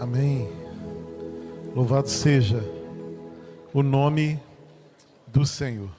[0.00, 0.50] Amém.
[1.76, 2.64] Louvado seja
[3.70, 4.42] o nome
[5.26, 5.90] do Senhor.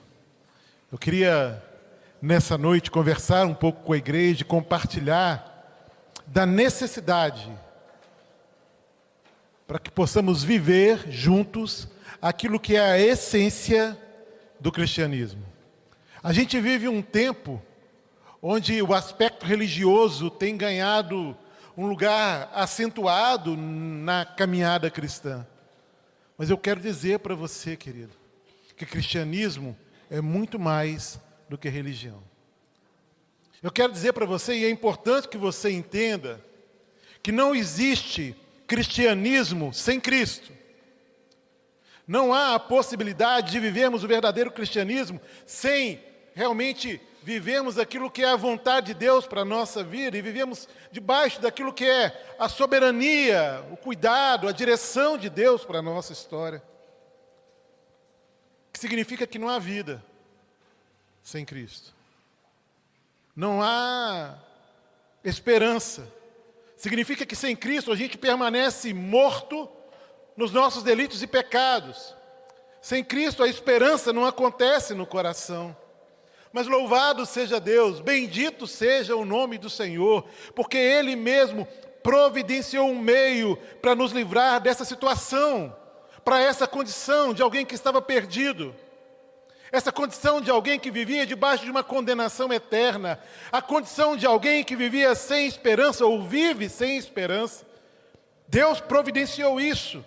[0.90, 1.62] Eu queria
[2.20, 5.86] nessa noite conversar um pouco com a igreja, compartilhar
[6.26, 7.48] da necessidade
[9.68, 11.86] para que possamos viver juntos
[12.20, 13.96] aquilo que é a essência
[14.58, 15.44] do cristianismo.
[16.20, 17.62] A gente vive um tempo
[18.42, 21.36] onde o aspecto religioso tem ganhado
[21.76, 25.46] um lugar acentuado na caminhada cristã.
[26.36, 28.12] Mas eu quero dizer para você, querido,
[28.76, 29.76] que cristianismo
[30.10, 32.22] é muito mais do que religião.
[33.62, 36.44] Eu quero dizer para você, e é importante que você entenda,
[37.22, 38.34] que não existe
[38.66, 40.52] cristianismo sem Cristo.
[42.06, 46.02] Não há a possibilidade de vivermos o verdadeiro cristianismo sem
[46.34, 50.68] realmente vivemos aquilo que é a vontade de Deus para a nossa vida e vivemos
[50.90, 56.12] debaixo daquilo que é a soberania, o cuidado, a direção de Deus para a nossa
[56.12, 56.62] história.
[58.72, 60.02] Que significa que não há vida
[61.22, 61.94] sem Cristo.
[63.34, 64.36] Não há
[65.22, 66.06] esperança.
[66.76, 69.68] Significa que sem Cristo a gente permanece morto
[70.36, 72.14] nos nossos delitos e pecados.
[72.80, 75.76] Sem Cristo a esperança não acontece no coração.
[76.52, 81.66] Mas louvado seja Deus, bendito seja o nome do Senhor, porque Ele mesmo
[82.02, 85.74] providenciou um meio para nos livrar dessa situação,
[86.24, 88.74] para essa condição de alguém que estava perdido,
[89.70, 93.18] essa condição de alguém que vivia debaixo de uma condenação eterna,
[93.50, 97.64] a condição de alguém que vivia sem esperança ou vive sem esperança.
[98.46, 100.04] Deus providenciou isso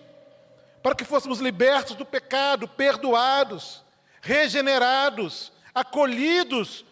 [0.83, 3.83] para que fôssemos libertos do pecado, perdoados,
[4.21, 6.85] regenerados, acolhidos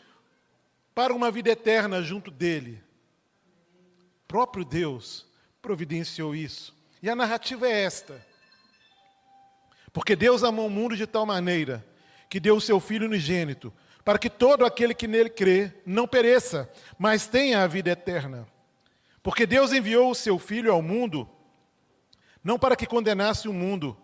[0.93, 2.83] para uma vida eterna junto dele.
[4.25, 5.25] O próprio Deus
[5.61, 6.75] providenciou isso.
[7.01, 8.23] E a narrativa é esta.
[9.93, 11.85] Porque Deus amou o mundo de tal maneira
[12.29, 13.71] que deu o seu Filho unigênito,
[14.03, 18.47] para que todo aquele que nele crê não pereça, mas tenha a vida eterna.
[19.21, 21.29] Porque Deus enviou o seu Filho ao mundo,
[22.43, 23.95] não para que condenasse o mundo,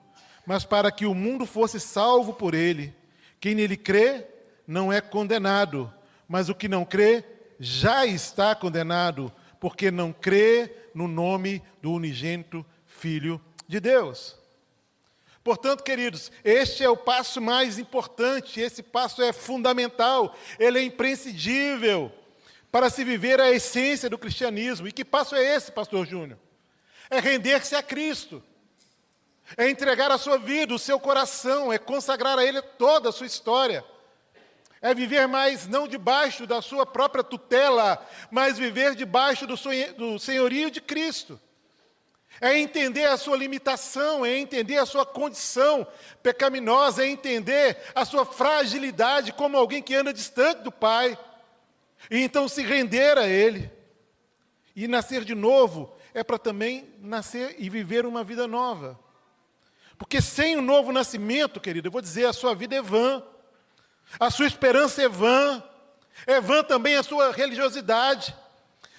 [0.45, 2.95] mas para que o mundo fosse salvo por ele.
[3.39, 4.27] Quem nele crê
[4.69, 5.91] não é condenado,
[6.27, 7.25] mas o que não crê
[7.59, 14.37] já está condenado, porque não crê no nome do unigênito Filho de Deus.
[15.43, 22.11] Portanto, queridos, este é o passo mais importante, esse passo é fundamental, ele é imprescindível
[22.71, 24.87] para se viver a essência do cristianismo.
[24.87, 26.37] E que passo é esse, pastor Júnior?
[27.09, 28.43] É render-se a Cristo.
[29.57, 33.25] É entregar a sua vida, o seu coração, é consagrar a Ele toda a sua
[33.25, 33.83] história.
[34.81, 39.55] É viver mais não debaixo da sua própria tutela, mas viver debaixo do,
[39.97, 41.39] do senhorio de Cristo.
[42.41, 45.85] É entender a sua limitação, é entender a sua condição
[46.23, 51.17] pecaminosa, é entender a sua fragilidade como alguém que anda distante do Pai.
[52.09, 53.69] E então se render a Ele.
[54.75, 58.97] E nascer de novo é para também nascer e viver uma vida nova.
[59.97, 63.21] Porque sem o novo nascimento, querido, eu vou dizer, a sua vida é vã.
[64.17, 65.61] A sua esperança é vã,
[66.25, 68.33] é vã também a sua religiosidade.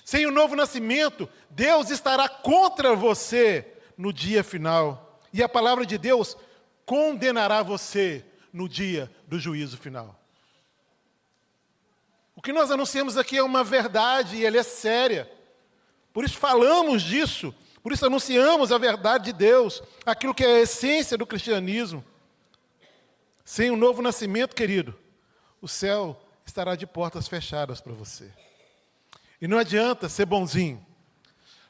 [0.05, 3.67] Sem o novo nascimento, Deus estará contra você
[3.97, 5.21] no dia final.
[5.33, 6.37] E a palavra de Deus
[6.85, 10.21] condenará você no dia do juízo final.
[12.35, 15.31] O que nós anunciamos aqui é uma verdade e ela é séria.
[16.13, 20.61] Por isso falamos disso, por isso anunciamos a verdade de Deus, aquilo que é a
[20.61, 22.05] essência do cristianismo.
[23.51, 24.97] Sem o novo nascimento, querido,
[25.61, 26.17] o céu
[26.47, 28.31] estará de portas fechadas para você.
[29.43, 30.87] E não adianta ser bonzinho.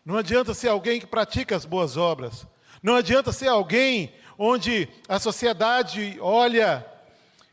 [0.04, 2.46] Não adianta ser alguém que pratica as boas obras.
[2.82, 6.86] Não adianta ser alguém onde a sociedade olha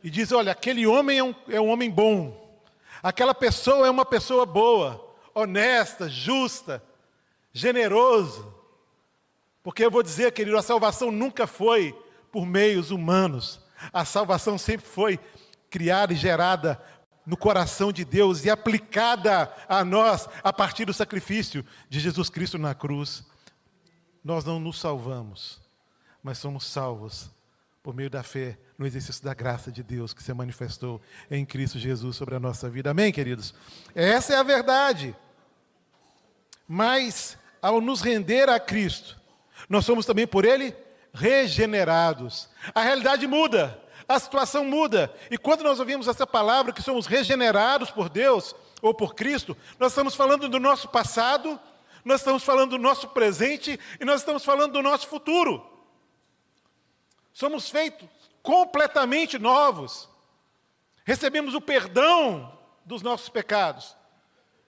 [0.04, 2.62] e diz: olha, aquele homem é um, é um homem bom.
[3.02, 6.84] Aquela pessoa é uma pessoa boa, honesta, justa,
[7.54, 8.54] generoso.
[9.64, 11.98] Porque eu vou dizer, querido, a salvação nunca foi
[12.30, 13.66] por meios humanos.
[13.92, 15.20] A salvação sempre foi
[15.70, 16.82] criada e gerada
[17.26, 22.58] no coração de Deus e aplicada a nós a partir do sacrifício de Jesus Cristo
[22.58, 23.26] na cruz.
[24.24, 25.60] Nós não nos salvamos,
[26.24, 27.30] mas somos salvos
[27.84, 31.80] por meio da fé no exercício da graça de Deus que se manifestou em Cristo
[31.80, 32.92] Jesus sobre a nossa vida.
[32.92, 33.54] Amém, queridos?
[33.94, 35.16] Essa é a verdade.
[36.68, 39.20] Mas, ao nos render a Cristo,
[39.70, 40.76] nós somos também por Ele
[41.18, 42.48] regenerados.
[42.74, 45.14] A realidade muda, a situação muda.
[45.30, 49.92] E quando nós ouvimos essa palavra que somos regenerados por Deus ou por Cristo, nós
[49.92, 51.60] estamos falando do nosso passado,
[52.06, 55.68] nós estamos falando do nosso presente e nós estamos falando do nosso futuro.
[57.34, 58.08] Somos feitos
[58.42, 60.08] completamente novos.
[61.04, 63.96] Recebemos o perdão dos nossos pecados.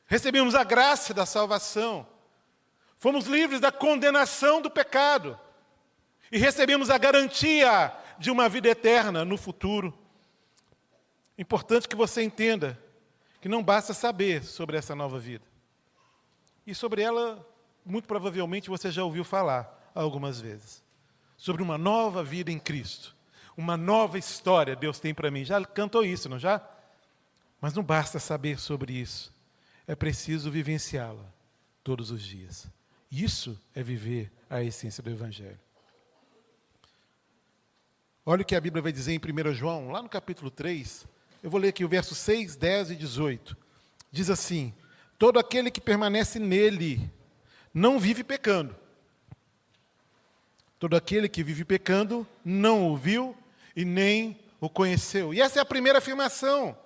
[0.06, 2.06] Recebemos a graça da salvação.
[2.98, 5.40] Fomos livres da condenação do pecado.
[6.31, 9.98] E recebemos a garantia de uma vida eterna no futuro.
[11.38, 12.78] Importante que você entenda
[13.42, 15.46] que não basta saber sobre essa nova vida.
[16.68, 17.46] E sobre ela,
[17.86, 20.84] muito provavelmente, você já ouviu falar algumas vezes.
[21.38, 23.16] Sobre uma nova vida em Cristo.
[23.56, 25.44] Uma nova história Deus tem para mim.
[25.44, 26.62] Já cantou isso, não já?
[27.60, 29.34] Mas não basta saber sobre isso.
[29.88, 31.26] É preciso vivenciá-la
[31.84, 32.68] todos os dias.
[33.12, 35.60] Isso é viver a essência do Evangelho.
[38.25, 41.07] Olha o que a Bíblia vai dizer em 1 João, lá no capítulo 3.
[41.42, 43.56] Eu vou ler aqui o verso 6, 10 e 18.
[44.12, 44.74] Diz assim:
[45.18, 47.10] Todo aquele que permanece nele
[47.74, 48.75] não vive pecando.
[50.77, 53.36] Todo aquele que vive pecando não o viu
[53.75, 55.33] e nem o conheceu.
[55.33, 56.77] E essa é a primeira afirmação.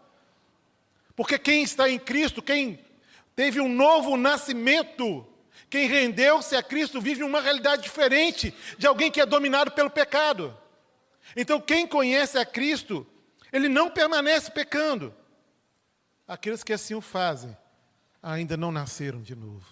[1.15, 2.79] Porque quem está em Cristo, quem
[3.35, 5.25] teve um novo nascimento,
[5.69, 10.55] quem rendeu-se a Cristo vive uma realidade diferente de alguém que é dominado pelo pecado.
[11.35, 13.05] Então, quem conhece a Cristo,
[13.51, 15.13] ele não permanece pecando.
[16.27, 17.55] Aqueles que assim o fazem,
[18.21, 19.65] ainda não nasceram de novo.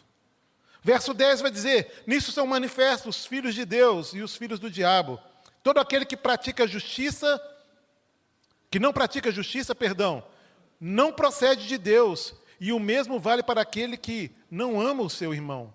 [0.83, 4.69] Verso 10 vai dizer: Nisso são manifestos os filhos de Deus e os filhos do
[4.69, 5.19] diabo.
[5.63, 7.39] Todo aquele que pratica justiça,
[8.69, 10.23] que não pratica justiça, perdão,
[10.79, 15.33] não procede de Deus, e o mesmo vale para aquele que não ama o seu
[15.33, 15.73] irmão.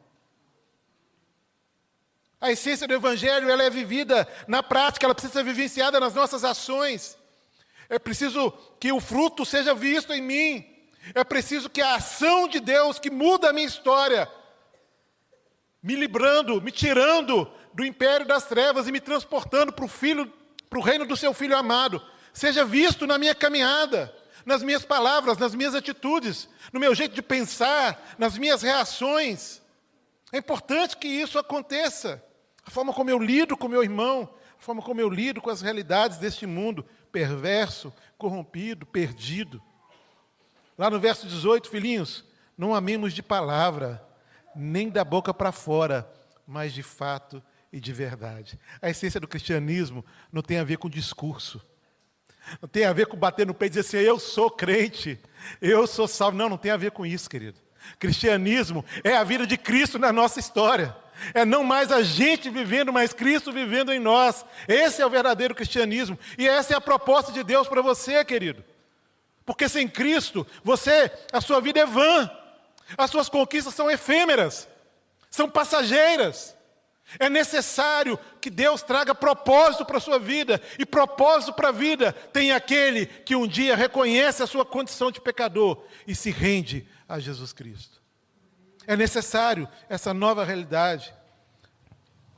[2.40, 6.44] A essência do Evangelho ela é vivida na prática, ela precisa ser vivenciada nas nossas
[6.44, 7.16] ações.
[7.88, 10.76] É preciso que o fruto seja visto em mim.
[11.14, 14.28] É preciso que a ação de Deus que muda a minha história,
[15.82, 20.30] me librando, me tirando do império das trevas e me transportando para o filho,
[20.68, 22.02] para o reino do seu filho amado,
[22.32, 27.22] seja visto na minha caminhada, nas minhas palavras, nas minhas atitudes, no meu jeito de
[27.22, 29.62] pensar, nas minhas reações.
[30.32, 32.22] É importante que isso aconteça
[32.66, 34.28] a forma como eu lido com meu irmão,
[34.58, 39.62] a forma como eu lido com as realidades deste mundo perverso, corrompido, perdido.
[40.76, 42.24] Lá no verso 18, filhinhos,
[42.58, 44.04] não amemos de palavra,
[44.54, 46.10] nem da boca para fora,
[46.46, 47.42] mas de fato
[47.72, 48.58] e de verdade.
[48.82, 51.64] A essência do cristianismo não tem a ver com discurso.
[52.60, 55.20] Não tem a ver com bater no peito e dizer assim, eu sou crente,
[55.60, 56.36] eu sou salvo.
[56.36, 57.65] Não, não tem a ver com isso, querido.
[57.98, 60.96] Cristianismo é a vida de Cristo na nossa história.
[61.32, 64.44] É não mais a gente vivendo, mas Cristo vivendo em nós.
[64.68, 66.18] Esse é o verdadeiro cristianismo.
[66.36, 68.64] E essa é a proposta de Deus para você, querido.
[69.44, 72.30] Porque sem Cristo, você, a sua vida é vã.
[72.96, 74.68] As suas conquistas são efêmeras,
[75.30, 76.56] são passageiras.
[77.18, 82.12] É necessário que Deus traga propósito para a sua vida, e propósito para a vida
[82.32, 87.18] tem aquele que um dia reconhece a sua condição de pecador e se rende a
[87.18, 88.02] Jesus Cristo.
[88.86, 91.12] É necessário essa nova realidade.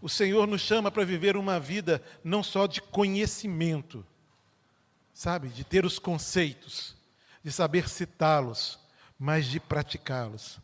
[0.00, 4.06] O Senhor nos chama para viver uma vida não só de conhecimento,
[5.12, 6.96] sabe, de ter os conceitos,
[7.42, 8.78] de saber citá-los,
[9.18, 10.58] mas de praticá-los.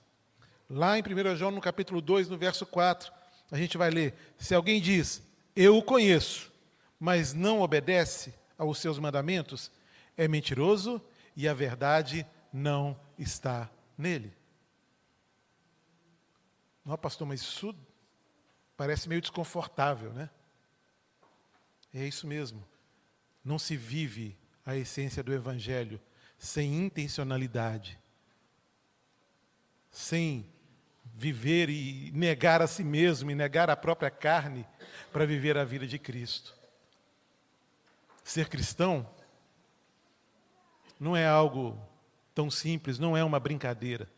[0.70, 3.12] Lá em 1 João, no capítulo 2, no verso 4,
[3.50, 5.22] a gente vai ler: se alguém diz,
[5.54, 6.50] eu o conheço,
[6.98, 9.70] mas não obedece aos seus mandamentos,
[10.16, 11.02] é mentiroso
[11.36, 14.34] e a verdade não está nele.
[16.84, 17.74] Não, pastor, mas isso
[18.76, 20.28] parece meio desconfortável, né?
[21.92, 22.66] É isso mesmo.
[23.44, 24.36] Não se vive
[24.66, 26.00] a essência do Evangelho
[26.38, 27.98] sem intencionalidade,
[29.90, 30.52] sem
[31.14, 34.66] viver e negar a si mesmo e negar a própria carne
[35.12, 36.54] para viver a vida de Cristo.
[38.22, 39.08] Ser cristão
[40.98, 41.78] não é algo
[42.34, 44.08] tão simples, não é uma brincadeira.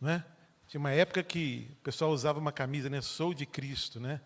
[0.00, 0.24] Não é?
[0.68, 3.00] Tinha uma época que o pessoal usava uma camisa, né?
[3.00, 4.20] Sou de Cristo, né?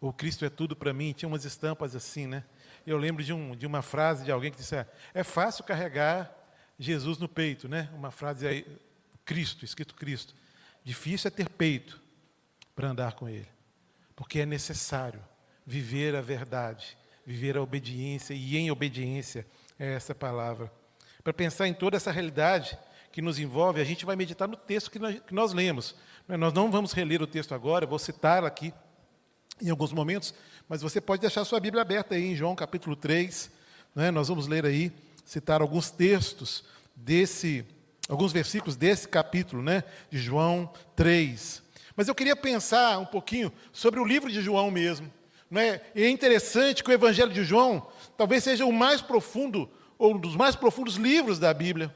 [0.00, 1.12] Ou Cristo é tudo para mim.
[1.12, 2.44] Tinha umas estampas assim, né?
[2.86, 4.74] Eu lembro de, um, de uma frase de alguém que disse:
[5.14, 6.34] é fácil carregar
[6.78, 7.90] Jesus no peito, né?
[7.94, 8.66] Uma frase aí,
[9.24, 10.34] Cristo, escrito Cristo.
[10.84, 12.00] Difícil é ter peito
[12.74, 13.48] para andar com Ele,
[14.16, 15.22] porque é necessário
[15.64, 19.46] viver a verdade, viver a obediência e em obediência
[19.78, 20.72] é essa palavra.
[21.22, 22.76] Para pensar em toda essa realidade,
[23.12, 25.94] que nos envolve, a gente vai meditar no texto que nós, que nós lemos.
[26.26, 28.72] Nós não vamos reler o texto agora, vou citar aqui
[29.60, 30.34] em alguns momentos,
[30.68, 33.50] mas você pode deixar sua Bíblia aberta aí em João capítulo 3.
[33.94, 34.10] Né?
[34.10, 34.90] Nós vamos ler aí,
[35.24, 36.64] citar alguns textos
[36.96, 37.64] desse
[38.08, 41.62] alguns versículos desse capítulo, né, de João 3.
[41.96, 45.10] Mas eu queria pensar um pouquinho sobre o livro de João mesmo.
[45.50, 45.80] Né?
[45.94, 47.86] E é interessante que o Evangelho de João
[48.16, 51.94] talvez seja o mais profundo, ou um dos mais profundos livros da Bíblia.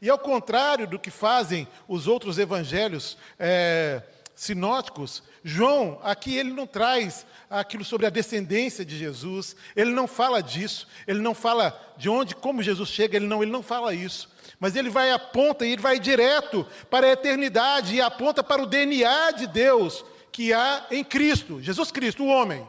[0.00, 4.02] E ao contrário do que fazem os outros evangelhos é,
[4.34, 10.42] sinóticos, João, aqui ele não traz aquilo sobre a descendência de Jesus, ele não fala
[10.42, 14.28] disso, ele não fala de onde, como Jesus chega, ele não, ele não fala isso.
[14.58, 18.66] Mas ele vai aponta e ele vai direto para a eternidade e aponta para o
[18.66, 22.66] DNA de Deus que há em Cristo, Jesus Cristo, o homem.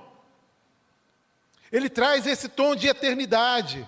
[1.71, 3.87] Ele traz esse tom de eternidade.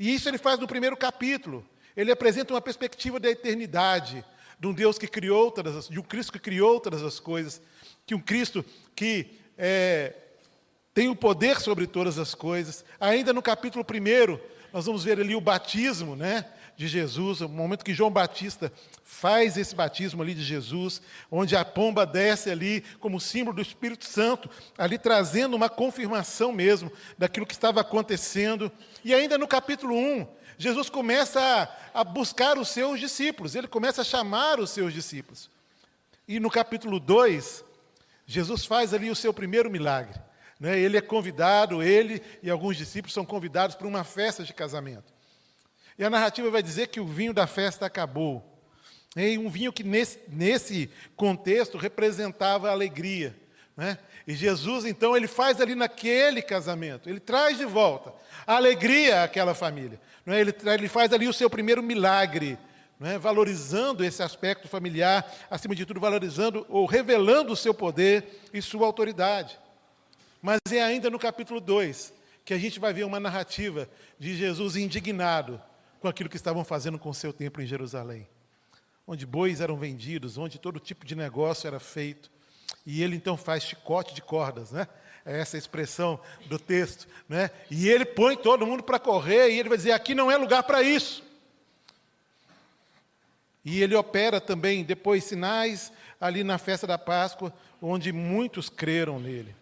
[0.00, 1.62] E isso ele faz no primeiro capítulo.
[1.94, 4.24] Ele apresenta uma perspectiva da eternidade,
[4.58, 7.60] de um Deus que criou todas as, de um Cristo que criou todas as coisas,
[8.06, 8.64] que um Cristo
[8.96, 10.14] que é,
[10.94, 12.82] tem o poder sobre todas as coisas.
[12.98, 14.38] Ainda no capítulo 1,
[14.72, 16.46] nós vamos ver ali o batismo, né?
[16.80, 18.72] De Jesus, o momento que João Batista
[19.04, 24.06] faz esse batismo ali de Jesus, onde a pomba desce ali como símbolo do Espírito
[24.06, 28.72] Santo, ali trazendo uma confirmação mesmo daquilo que estava acontecendo.
[29.04, 31.38] E ainda no capítulo 1, Jesus começa
[31.92, 35.50] a, a buscar os seus discípulos, ele começa a chamar os seus discípulos.
[36.26, 37.62] E no capítulo 2,
[38.24, 40.18] Jesus faz ali o seu primeiro milagre.
[40.58, 40.80] Né?
[40.80, 45.19] Ele é convidado, ele e alguns discípulos são convidados para uma festa de casamento.
[46.00, 48.42] E a narrativa vai dizer que o vinho da festa acabou.
[49.14, 53.36] E um vinho que nesse, nesse contexto representava a alegria.
[53.76, 53.98] Né?
[54.26, 58.14] E Jesus, então, ele faz ali naquele casamento, ele traz de volta
[58.46, 60.00] a alegria àquela família.
[60.24, 60.40] Não é?
[60.40, 62.58] ele, ele faz ali o seu primeiro milagre,
[63.02, 63.18] é?
[63.18, 68.86] valorizando esse aspecto familiar, acima de tudo, valorizando ou revelando o seu poder e sua
[68.86, 69.58] autoridade.
[70.40, 73.86] Mas é ainda no capítulo 2 que a gente vai ver uma narrativa
[74.18, 75.60] de Jesus indignado
[76.00, 78.26] com aquilo que estavam fazendo com o seu templo em Jerusalém,
[79.06, 82.30] onde bois eram vendidos, onde todo tipo de negócio era feito.
[82.86, 84.88] E ele então faz chicote de cordas, né?
[85.24, 87.50] É essa expressão do texto, né?
[87.70, 90.62] E ele põe todo mundo para correr e ele vai dizer: aqui não é lugar
[90.62, 91.22] para isso.
[93.62, 97.52] E ele opera também depois sinais ali na festa da Páscoa,
[97.82, 99.54] onde muitos creram nele.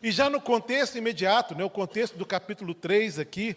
[0.00, 3.56] E já no contexto imediato, né, o contexto do capítulo 3 aqui,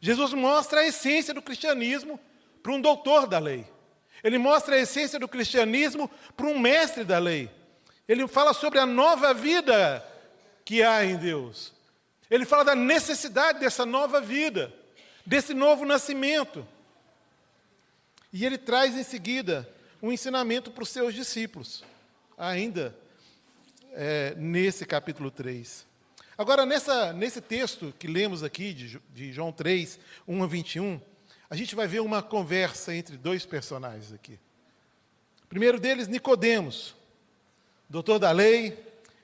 [0.00, 2.18] Jesus mostra a essência do cristianismo
[2.62, 3.66] para um doutor da lei.
[4.22, 7.50] Ele mostra a essência do cristianismo para um mestre da lei.
[8.08, 10.04] Ele fala sobre a nova vida
[10.64, 11.72] que há em Deus.
[12.30, 14.72] Ele fala da necessidade dessa nova vida,
[15.24, 16.66] desse novo nascimento.
[18.32, 19.68] E ele traz em seguida
[20.02, 21.82] um ensinamento para os seus discípulos,
[22.36, 22.94] ainda
[23.92, 25.87] é, nesse capítulo 3.
[26.38, 31.00] Agora, nessa, nesse texto que lemos aqui, de, de João 3, 1 a 21,
[31.50, 34.38] a gente vai ver uma conversa entre dois personagens aqui.
[35.42, 36.94] O primeiro deles, Nicodemos,
[37.90, 38.78] doutor da lei,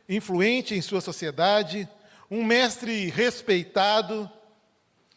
[0.08, 1.88] influente em sua sociedade,
[2.28, 4.28] um mestre respeitado,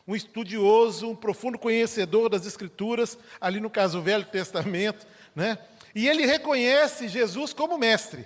[0.07, 5.57] um estudioso, um profundo conhecedor das Escrituras, ali no caso o Velho Testamento, né?
[5.95, 8.23] E ele reconhece Jesus como mestre.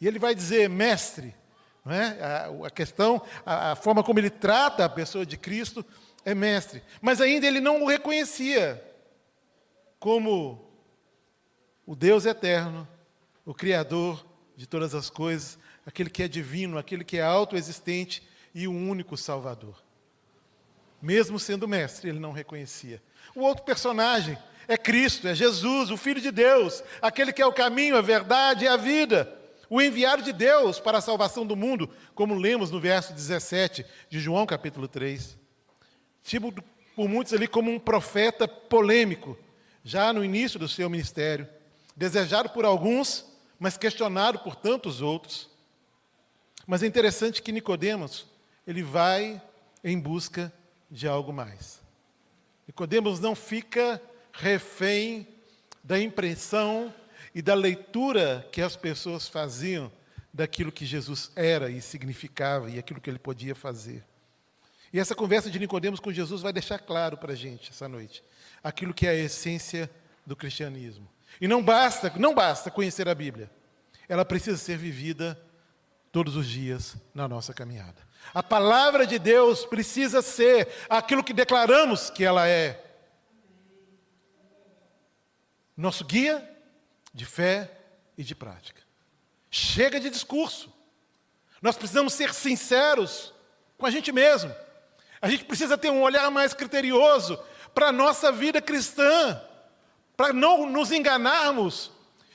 [0.00, 1.34] E ele vai dizer: Mestre,
[1.84, 2.18] não é?
[2.20, 5.84] a, a questão, a, a forma como ele trata a pessoa de Cristo
[6.24, 6.82] é mestre.
[7.00, 8.82] Mas ainda ele não o reconhecia
[9.98, 10.70] como
[11.86, 12.86] o Deus eterno,
[13.44, 14.24] o Criador
[14.56, 18.22] de todas as coisas, aquele que é divino, aquele que é autoexistente
[18.54, 19.82] e o único Salvador.
[21.00, 23.02] Mesmo sendo mestre, ele não reconhecia.
[23.34, 24.36] O outro personagem
[24.68, 28.66] é Cristo, é Jesus, o Filho de Deus, aquele que é o caminho, a verdade
[28.66, 29.39] e a vida
[29.70, 34.18] o enviado de Deus para a salvação do mundo, como lemos no verso 17 de
[34.18, 35.38] João capítulo 3.
[36.24, 36.52] Tipo
[36.96, 39.38] por muitos ali como um profeta polêmico,
[39.84, 41.48] já no início do seu ministério,
[41.96, 43.24] desejado por alguns,
[43.60, 45.48] mas questionado por tantos outros.
[46.66, 48.26] Mas é interessante que Nicodemos,
[48.66, 49.40] ele vai
[49.84, 50.52] em busca
[50.90, 51.80] de algo mais.
[52.66, 55.26] Nicodemos não fica refém
[55.82, 56.92] da impressão
[57.34, 59.90] e da leitura que as pessoas faziam
[60.32, 64.04] daquilo que Jesus era e significava e aquilo que ele podia fazer.
[64.92, 68.22] E essa conversa de Nicodemos com Jesus vai deixar claro para a gente essa noite
[68.62, 69.90] aquilo que é a essência
[70.26, 71.08] do cristianismo.
[71.40, 73.50] E não basta, não basta conhecer a Bíblia.
[74.08, 75.40] Ela precisa ser vivida
[76.12, 78.08] todos os dias na nossa caminhada.
[78.34, 82.84] A palavra de Deus precisa ser aquilo que declaramos que ela é.
[85.76, 86.46] Nosso guia
[87.12, 87.70] de fé
[88.16, 88.82] e de prática.
[89.50, 90.72] Chega de discurso.
[91.60, 93.32] Nós precisamos ser sinceros
[93.76, 94.54] com a gente mesmo.
[95.20, 97.38] A gente precisa ter um olhar mais criterioso
[97.74, 99.40] para a nossa vida cristã,
[100.16, 101.90] para não nos enganarmos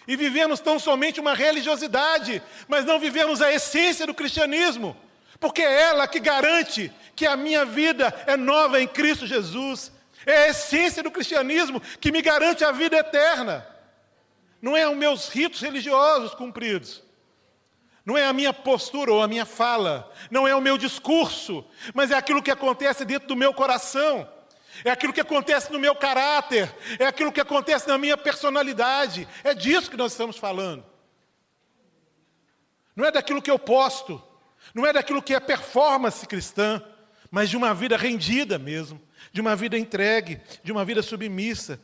[0.08, 4.96] e vivemos tão somente uma religiosidade, mas não vivemos a essência do cristianismo,
[5.40, 9.92] porque é ela que garante que a minha vida é nova em Cristo Jesus.
[10.26, 13.66] É a essência do cristianismo que me garante a vida eterna.
[14.66, 17.04] Não é os meus ritos religiosos cumpridos.
[18.04, 22.10] Não é a minha postura ou a minha fala, não é o meu discurso, mas
[22.10, 24.28] é aquilo que acontece dentro do meu coração,
[24.84, 29.28] é aquilo que acontece no meu caráter, é aquilo que acontece na minha personalidade.
[29.44, 30.84] É disso que nós estamos falando.
[32.96, 34.20] Não é daquilo que eu posto,
[34.74, 36.82] não é daquilo que é performance cristã,
[37.30, 39.00] mas de uma vida rendida mesmo,
[39.32, 41.80] de uma vida entregue, de uma vida submissa.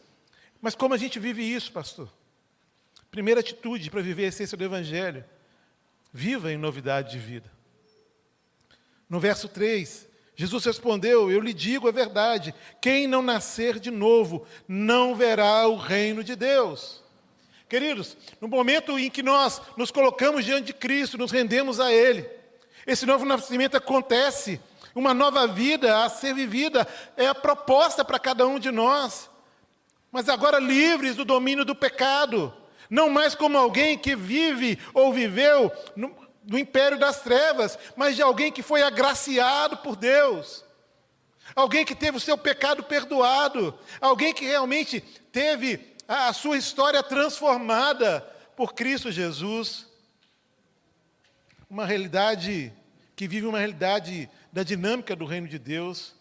[0.59, 2.09] Mas como a gente vive isso, pastor?
[3.12, 5.25] Primeira atitude para viver a essência do Evangelho
[6.13, 7.51] viva em novidade de vida.
[9.10, 14.48] No verso 3, Jesus respondeu: Eu lhe digo a verdade: quem não nascer de novo
[14.65, 17.03] não verá o reino de Deus.
[17.68, 22.27] Queridos, no momento em que nós nos colocamos diante de Cristo, nos rendemos a Ele,
[22.88, 24.60] esse novo nascimento acontece,
[24.96, 29.30] uma nova vida a ser vivida, é a proposta para cada um de nós,
[30.12, 32.53] mas agora livres do domínio do pecado,
[32.91, 38.21] não mais como alguém que vive ou viveu no, no império das trevas, mas de
[38.21, 40.65] alguém que foi agraciado por Deus.
[41.55, 45.00] Alguém que teve o seu pecado perdoado, alguém que realmente
[45.31, 48.19] teve a, a sua história transformada
[48.57, 49.88] por Cristo Jesus.
[51.69, 52.74] Uma realidade
[53.15, 56.13] que vive uma realidade da dinâmica do reino de Deus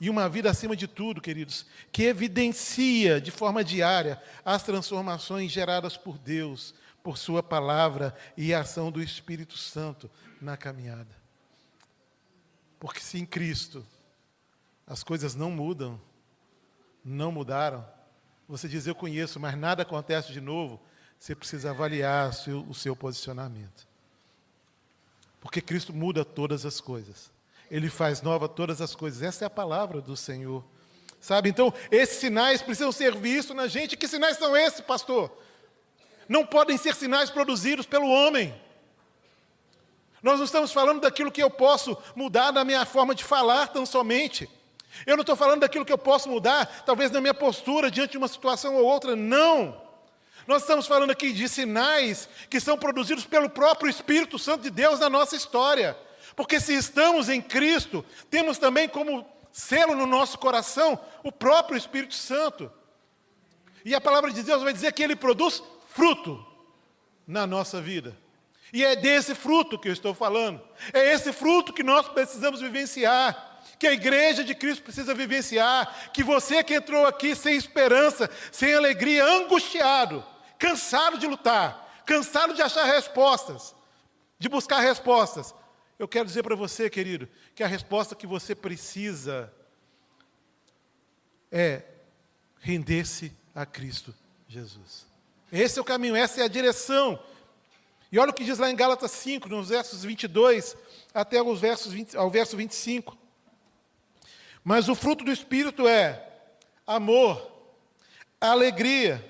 [0.00, 5.96] e uma vida acima de tudo, queridos, que evidencia de forma diária as transformações geradas
[5.96, 11.16] por Deus, por Sua palavra e a ação do Espírito Santo na caminhada.
[12.78, 13.84] Porque se em Cristo
[14.86, 16.00] as coisas não mudam,
[17.04, 17.86] não mudaram,
[18.48, 20.80] você diz eu conheço, mas nada acontece de novo,
[21.18, 23.86] você precisa avaliar o seu, o seu posicionamento.
[25.40, 27.30] Porque Cristo muda todas as coisas.
[27.70, 29.22] Ele faz nova todas as coisas.
[29.22, 30.64] Essa é a palavra do Senhor.
[31.20, 31.48] Sabe?
[31.48, 33.96] Então, esses sinais precisam ser vistos na gente.
[33.96, 35.30] Que sinais são esses, pastor?
[36.28, 38.54] Não podem ser sinais produzidos pelo homem.
[40.22, 43.86] Nós não estamos falando daquilo que eu posso mudar na minha forma de falar tão
[43.86, 44.48] somente.
[45.06, 48.18] Eu não estou falando daquilo que eu posso mudar, talvez na minha postura diante de
[48.18, 49.14] uma situação ou outra.
[49.14, 49.80] Não.
[50.46, 54.98] Nós estamos falando aqui de sinais que são produzidos pelo próprio Espírito Santo de Deus
[54.98, 55.96] na nossa história.
[56.38, 62.14] Porque se estamos em Cristo, temos também como selo no nosso coração o próprio Espírito
[62.14, 62.70] Santo.
[63.84, 66.46] E a palavra de Deus vai dizer que ele produz fruto
[67.26, 68.16] na nossa vida.
[68.72, 70.62] E é desse fruto que eu estou falando.
[70.92, 76.22] É esse fruto que nós precisamos vivenciar, que a igreja de Cristo precisa vivenciar, que
[76.22, 80.24] você que entrou aqui sem esperança, sem alegria, angustiado,
[80.56, 83.74] cansado de lutar, cansado de achar respostas,
[84.38, 85.52] de buscar respostas,
[85.98, 89.52] eu quero dizer para você, querido, que a resposta que você precisa
[91.50, 91.82] é
[92.60, 94.14] render-se a Cristo
[94.48, 95.06] Jesus.
[95.50, 97.18] Esse é o caminho, essa é a direção.
[98.12, 100.76] E olha o que diz lá em Gálatas 5, nos versos 22
[101.12, 103.16] até os versos 20, ao verso 25.
[104.62, 106.26] Mas o fruto do Espírito é
[106.86, 107.50] amor,
[108.40, 109.24] alegria,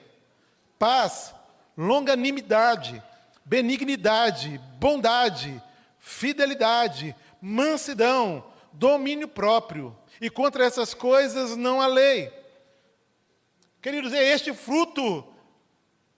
[0.78, 1.34] paz,
[1.76, 3.02] longanimidade,
[3.44, 5.62] benignidade, bondade,
[5.98, 9.96] fidelidade, mansidão, domínio próprio.
[10.20, 12.32] E contra essas coisas não há lei.
[13.80, 15.24] Queridos, é este fruto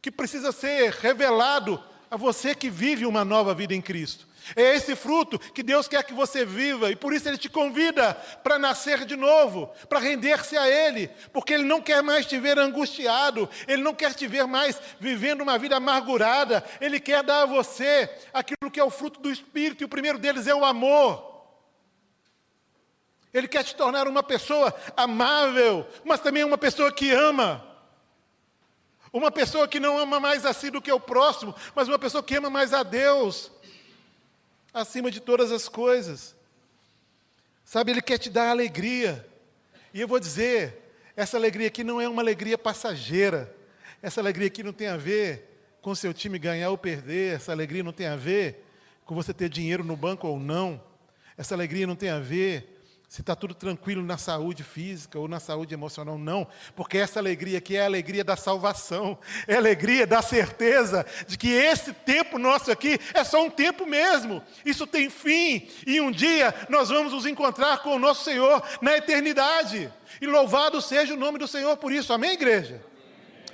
[0.00, 4.26] que precisa ser revelado a você que vive uma nova vida em Cristo.
[4.56, 8.14] É esse fruto que Deus quer que você viva, e por isso Ele te convida
[8.42, 12.58] para nascer de novo, para render-se a Ele, porque Ele não quer mais te ver
[12.58, 17.46] angustiado, Ele não quer te ver mais vivendo uma vida amargurada, Ele quer dar a
[17.46, 21.30] você aquilo que é o fruto do Espírito, e o primeiro deles é o amor.
[23.32, 27.64] Ele quer te tornar uma pessoa amável, mas também uma pessoa que ama.
[29.12, 32.22] Uma pessoa que não ama mais a si do que o próximo, mas uma pessoa
[32.22, 33.50] que ama mais a Deus
[34.72, 36.37] acima de todas as coisas.
[37.64, 39.26] Sabe, Ele quer te dar alegria.
[39.92, 43.54] E eu vou dizer, essa alegria aqui não é uma alegria passageira.
[44.02, 45.48] Essa alegria aqui não tem a ver
[45.83, 47.35] com seu time ganhar ou perder.
[47.35, 48.64] Essa alegria não tem a ver
[49.04, 50.83] com você ter dinheiro no banco ou não.
[51.37, 52.69] Essa alegria não tem a ver
[53.10, 56.46] se está tudo tranquilo na saúde física ou na saúde emocional, não,
[56.76, 59.18] porque essa alegria aqui é a alegria da salvação,
[59.48, 63.84] é a alegria da certeza de que esse tempo nosso aqui é só um tempo
[63.84, 68.62] mesmo, isso tem fim, e um dia nós vamos nos encontrar com o nosso Senhor
[68.80, 72.80] na eternidade, e louvado seja o nome do Senhor por isso, amém, igreja?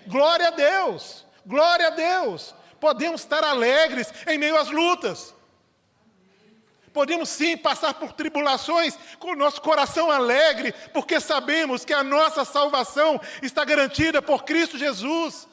[0.06, 2.54] glória a Deus, glória a Deus.
[2.78, 5.34] Podemos estar alegres em meio às lutas.
[6.96, 12.42] Podemos sim passar por tribulações com o nosso coração alegre, porque sabemos que a nossa
[12.42, 15.46] salvação está garantida por Cristo Jesus.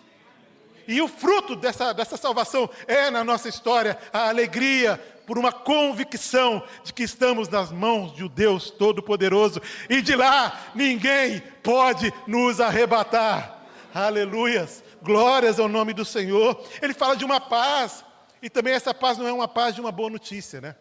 [0.88, 4.96] E o fruto dessa, dessa salvação é na nossa história a alegria
[5.28, 10.72] por uma convicção de que estamos nas mãos de um Deus Todo-Poderoso e de lá
[10.74, 13.66] ninguém pode nos arrebatar.
[13.94, 16.64] Aleluias, glórias ao nome do Senhor.
[16.82, 18.06] Ele fala de uma paz,
[18.42, 20.76] e também essa paz não é uma paz de uma boa notícia, né?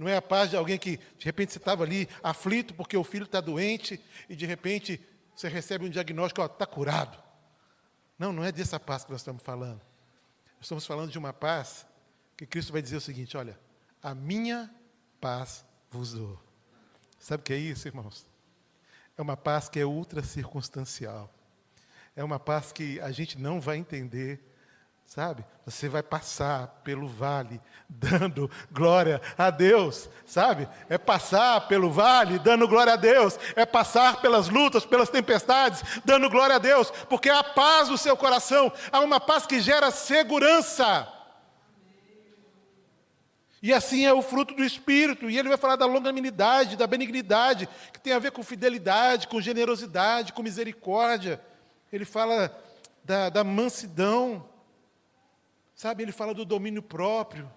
[0.00, 3.04] Não é a paz de alguém que de repente você estava ali aflito porque o
[3.04, 4.98] filho está doente e de repente
[5.36, 7.22] você recebe um diagnóstico, está curado.
[8.18, 9.82] Não, não é dessa paz que nós estamos falando.
[10.58, 11.84] Estamos falando de uma paz
[12.34, 13.60] que Cristo vai dizer o seguinte: olha,
[14.02, 14.74] a minha
[15.20, 16.42] paz vos dou.
[17.18, 18.24] Sabe o que é isso, irmãos?
[19.18, 21.30] É uma paz que é ultra circunstancial.
[22.16, 24.42] É uma paz que a gente não vai entender,
[25.10, 25.44] sabe?
[25.66, 30.68] Você vai passar pelo vale dando glória a Deus, sabe?
[30.88, 36.30] É passar pelo vale dando glória a Deus, é passar pelas lutas, pelas tempestades, dando
[36.30, 41.12] glória a Deus, porque há paz no seu coração, há uma paz que gera segurança.
[43.60, 47.68] E assim é o fruto do Espírito, e ele vai falar da longanimidade, da benignidade,
[47.92, 51.40] que tem a ver com fidelidade, com generosidade, com misericórdia.
[51.92, 52.56] Ele fala
[53.04, 54.48] da, da mansidão,
[55.80, 57.50] Sabe, ele fala do domínio próprio.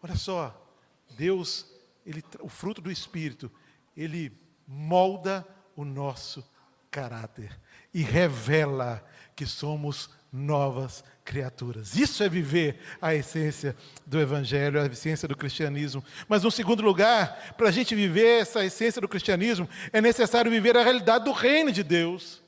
[0.00, 0.72] Olha só,
[1.18, 1.66] Deus,
[2.06, 3.50] ele, o fruto do Espírito,
[3.96, 4.30] ele
[4.68, 6.48] molda o nosso
[6.92, 7.58] caráter
[7.92, 11.96] e revela que somos novas criaturas.
[11.96, 13.74] Isso é viver a essência
[14.06, 16.04] do Evangelho, a essência do cristianismo.
[16.28, 20.76] Mas, no segundo lugar, para a gente viver essa essência do cristianismo, é necessário viver
[20.76, 22.40] a realidade do reino de Deus.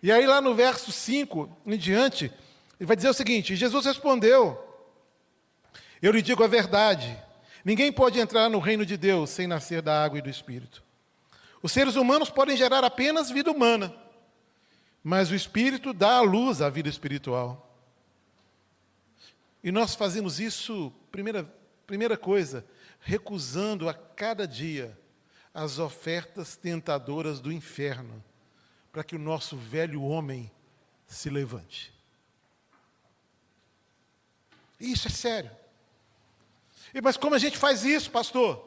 [0.00, 2.32] E aí, lá no verso 5 em diante,
[2.78, 4.58] ele vai dizer o seguinte: Jesus respondeu:
[6.00, 7.18] Eu lhe digo a verdade.
[7.64, 10.82] Ninguém pode entrar no reino de Deus sem nascer da água e do Espírito.
[11.62, 13.94] Os seres humanos podem gerar apenas vida humana,
[15.02, 17.64] mas o Espírito dá à luz à vida espiritual.
[19.62, 21.44] E nós fazemos isso, primeira,
[21.84, 22.64] primeira coisa,
[23.00, 24.96] recusando a cada dia
[25.52, 28.22] as ofertas tentadoras do inferno,
[28.92, 30.48] para que o nosso velho homem
[31.06, 31.97] se levante.
[34.80, 35.50] Isso é sério.
[36.94, 38.64] E, mas como a gente faz isso, pastor?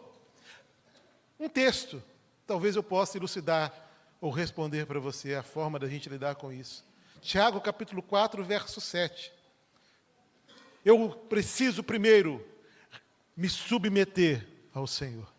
[1.39, 2.01] Um texto.
[2.45, 3.73] Talvez eu possa elucidar
[4.19, 6.85] ou responder para você a forma da gente lidar com isso.
[7.21, 9.31] Tiago capítulo 4, verso 7.
[10.83, 12.45] Eu preciso primeiro
[13.35, 15.31] me submeter ao Senhor.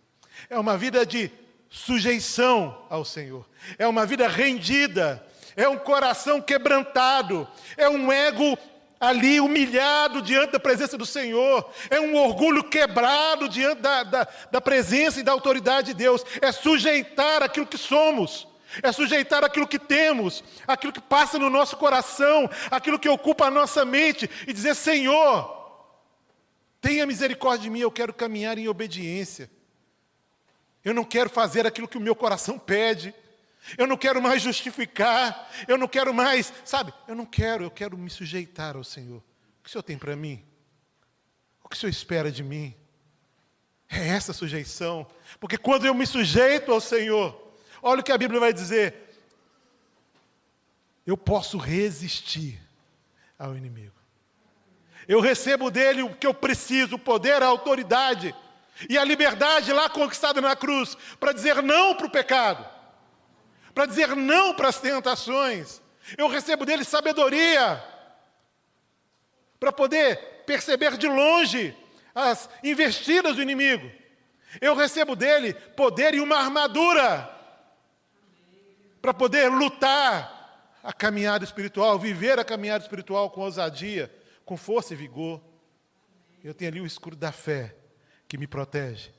[0.48, 1.30] É uma vida de
[1.68, 3.48] sujeição ao Senhor.
[3.78, 5.26] É uma vida rendida.
[5.56, 7.48] É um coração quebrantado.
[7.76, 8.56] É um ego
[9.02, 14.60] ali humilhado diante da presença do Senhor, é um orgulho quebrado diante da, da, da,
[14.60, 18.46] presença e da autoridade de Deus, é sujeitar aquilo que somos,
[18.80, 23.50] é sujeitar aquilo que temos, aquilo que passa no nosso coração, aquilo que ocupa a
[23.50, 25.52] nossa mente, e dizer: Senhor,
[26.80, 29.50] tenha misericórdia de mim, eu quero caminhar em obediência,
[30.84, 33.12] eu não quero fazer aquilo que o meu coração pede.
[33.78, 36.92] Eu não quero mais justificar, eu não quero mais, sabe?
[37.06, 39.18] Eu não quero, eu quero me sujeitar ao Senhor.
[39.18, 40.44] O que o Senhor tem para mim?
[41.62, 42.74] O que o Senhor espera de mim?
[43.88, 45.06] É essa sujeição.
[45.38, 48.94] Porque quando eu me sujeito ao Senhor, olha o que a Bíblia vai dizer.
[51.06, 52.60] Eu posso resistir
[53.38, 53.94] ao inimigo.
[55.06, 58.34] Eu recebo dele o que eu preciso, o poder, a autoridade
[58.88, 62.71] e a liberdade lá conquistada na cruz, para dizer não para o pecado
[63.74, 65.80] para dizer não para as tentações.
[66.16, 67.82] Eu recebo dele sabedoria
[69.58, 71.76] para poder perceber de longe
[72.14, 73.90] as investidas do inimigo.
[74.60, 77.30] Eu recebo dele poder e uma armadura
[79.00, 80.40] para poder lutar
[80.82, 84.12] a caminhada espiritual, viver a caminhada espiritual com ousadia,
[84.44, 85.40] com força e vigor.
[86.42, 87.74] Eu tenho ali o escudo da fé
[88.28, 89.10] que me protege.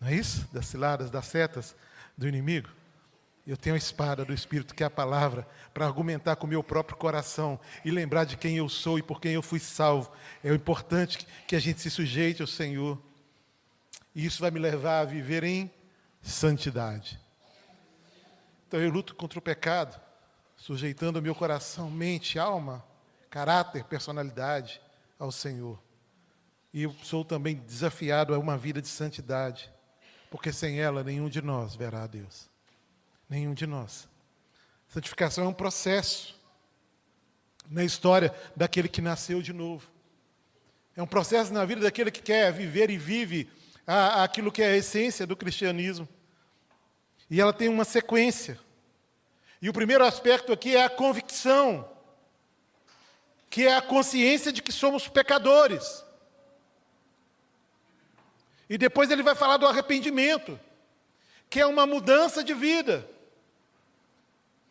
[0.00, 0.48] Não é isso?
[0.52, 1.74] Das ciladas, das setas
[2.16, 2.68] do inimigo.
[3.46, 6.64] Eu tenho a espada do Espírito, que é a palavra, para argumentar com o meu
[6.64, 10.10] próprio coração e lembrar de quem eu sou e por quem eu fui salvo.
[10.42, 13.00] É importante que a gente se sujeite ao Senhor.
[14.12, 15.70] E isso vai me levar a viver em
[16.20, 17.20] santidade.
[18.66, 20.00] Então eu luto contra o pecado,
[20.56, 22.84] sujeitando o meu coração, mente, alma,
[23.30, 24.80] caráter, personalidade
[25.20, 25.80] ao Senhor.
[26.72, 29.70] E eu sou também desafiado a uma vida de santidade,
[30.32, 32.55] porque sem ela nenhum de nós verá a Deus.
[33.28, 34.08] Nenhum de nós.
[34.88, 36.36] Santificação é um processo
[37.68, 39.90] na história daquele que nasceu de novo.
[40.96, 43.50] É um processo na vida daquele que quer viver e vive
[43.86, 46.08] aquilo que é a essência do cristianismo.
[47.28, 48.58] E ela tem uma sequência.
[49.60, 51.90] E o primeiro aspecto aqui é a convicção,
[53.50, 56.04] que é a consciência de que somos pecadores.
[58.68, 60.58] E depois ele vai falar do arrependimento,
[61.48, 63.08] que é uma mudança de vida.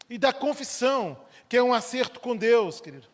[0.09, 3.07] E da confissão, que é um acerto com Deus, querido.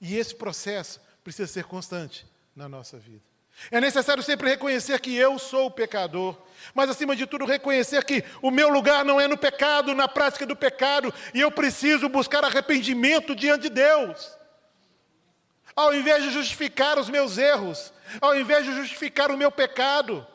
[0.00, 3.22] E esse processo precisa ser constante na nossa vida.
[3.70, 6.36] É necessário sempre reconhecer que eu sou pecador,
[6.74, 10.44] mas acima de tudo reconhecer que o meu lugar não é no pecado, na prática
[10.44, 14.36] do pecado, e eu preciso buscar arrependimento diante de Deus.
[15.74, 20.26] Ao invés de justificar os meus erros, ao invés de justificar o meu pecado,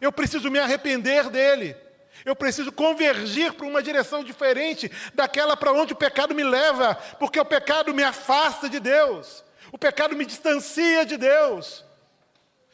[0.00, 1.76] eu preciso me arrepender dele.
[2.24, 7.40] Eu preciso convergir para uma direção diferente daquela para onde o pecado me leva, porque
[7.40, 11.84] o pecado me afasta de Deus, o pecado me distancia de Deus.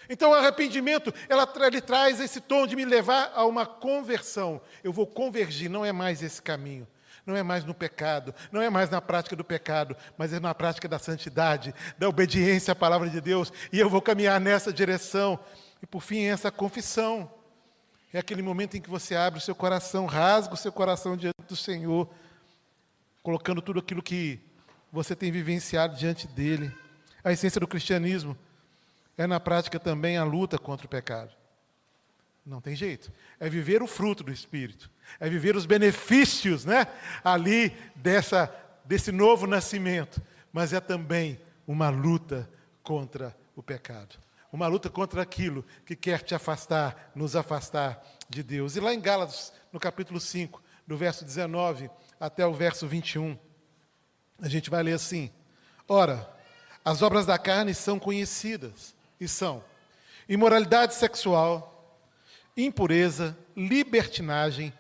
[0.09, 4.61] Então o arrependimento, ela, ele traz esse tom de me levar a uma conversão.
[4.83, 6.87] Eu vou convergir, não é mais esse caminho.
[7.27, 10.55] Não é mais no pecado, não é mais na prática do pecado, mas é na
[10.55, 15.39] prática da santidade, da obediência à palavra de Deus, e eu vou caminhar nessa direção.
[15.83, 17.31] E por fim, essa confissão.
[18.13, 21.43] É aquele momento em que você abre o seu coração, rasga o seu coração diante
[21.47, 22.09] do Senhor,
[23.23, 24.41] colocando tudo aquilo que
[24.91, 26.75] você tem vivenciado diante dele.
[27.23, 28.37] A essência do cristianismo
[29.17, 31.31] é, na prática, também a luta contra o pecado.
[32.47, 33.13] Não tem jeito.
[33.39, 34.91] É viver o fruto do Espírito.
[35.21, 36.87] É viver os benefícios né,
[37.23, 38.51] ali dessa,
[38.87, 40.23] desse novo nascimento.
[40.51, 42.49] Mas é também uma luta
[42.83, 44.17] contra o pecado
[44.53, 48.77] uma luta contra aquilo que quer te afastar, nos afastar de Deus.
[48.77, 53.39] E lá em Gálatas, no capítulo 5, do verso 19 até o verso 21,
[54.41, 55.31] a gente vai ler assim:
[55.87, 56.29] Ora,
[56.85, 59.63] as obras da carne são conhecidas e são
[60.29, 61.99] imoralidade sexual,
[62.57, 64.73] impureza, libertinagem,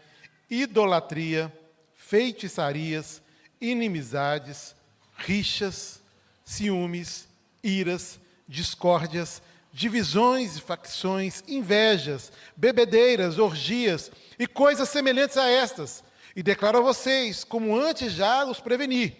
[0.50, 1.52] idolatria,
[1.94, 3.22] feitiçarias,
[3.60, 4.74] inimizades,
[5.16, 6.02] rixas,
[6.44, 7.28] ciúmes,
[7.62, 16.02] iras, discórdias, divisões e facções, invejas, bebedeiras, orgias e coisas semelhantes a estas.
[16.34, 19.16] E declaro a vocês, como antes já os preveni,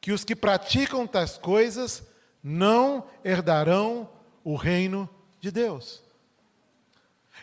[0.00, 2.02] que os que praticam tais coisas
[2.42, 4.08] não herdarão
[4.42, 5.08] o reino
[5.40, 6.02] de Deus.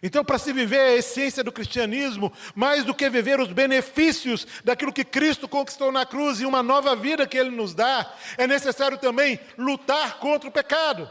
[0.04, 4.94] Então, para se viver a essência do cristianismo, mais do que viver os benefícios daquilo
[4.94, 8.98] que Cristo conquistou na cruz e uma nova vida que Ele nos dá, é necessário
[8.98, 11.10] também lutar contra o pecado.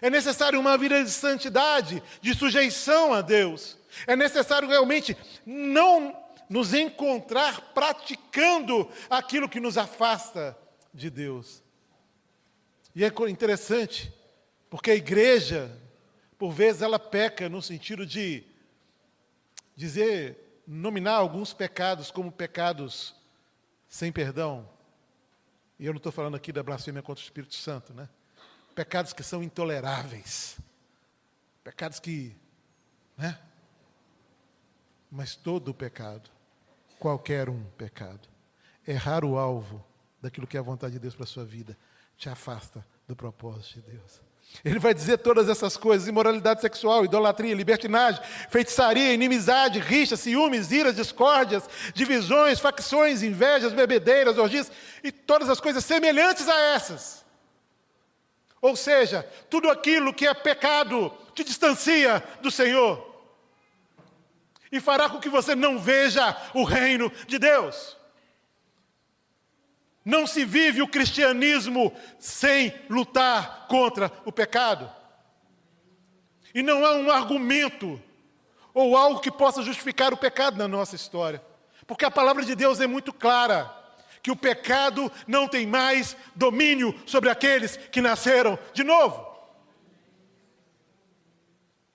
[0.00, 3.78] É necessário uma vida de santidade, de sujeição a Deus.
[4.06, 6.16] É necessário realmente não
[6.48, 10.56] nos encontrar praticando aquilo que nos afasta
[10.92, 11.62] de Deus.
[12.94, 14.12] E é interessante,
[14.68, 15.70] porque a igreja,
[16.36, 18.44] por vezes, ela peca no sentido de
[19.76, 23.14] dizer, nominar alguns pecados como pecados
[23.88, 24.68] sem perdão.
[25.78, 28.08] E eu não estou falando aqui da blasfêmia contra o Espírito Santo, né?
[28.74, 30.56] Pecados que são intoleráveis,
[31.62, 32.36] pecados que,
[33.16, 33.38] né?
[35.10, 36.30] Mas todo pecado,
[36.98, 38.28] qualquer um pecado,
[38.86, 39.84] errar o alvo
[40.20, 41.76] daquilo que é a vontade de Deus para a sua vida,
[42.16, 44.20] te afasta do propósito de Deus.
[44.64, 50.96] Ele vai dizer todas essas coisas: imoralidade sexual, idolatria, libertinagem, feitiçaria, inimizade, rixa, ciúmes, iras,
[50.96, 54.70] discórdias, divisões, facções, invejas, bebedeiras, orgias
[55.02, 57.24] e todas as coisas semelhantes a essas.
[58.60, 63.08] Ou seja, tudo aquilo que é pecado te distancia do Senhor
[64.70, 67.96] e fará com que você não veja o reino de Deus.
[70.04, 74.90] Não se vive o cristianismo sem lutar contra o pecado.
[76.54, 78.00] E não há um argumento
[78.72, 81.42] ou algo que possa justificar o pecado na nossa história.
[81.86, 83.79] Porque a palavra de Deus é muito clara
[84.22, 89.26] que o pecado não tem mais domínio sobre aqueles que nasceram de novo.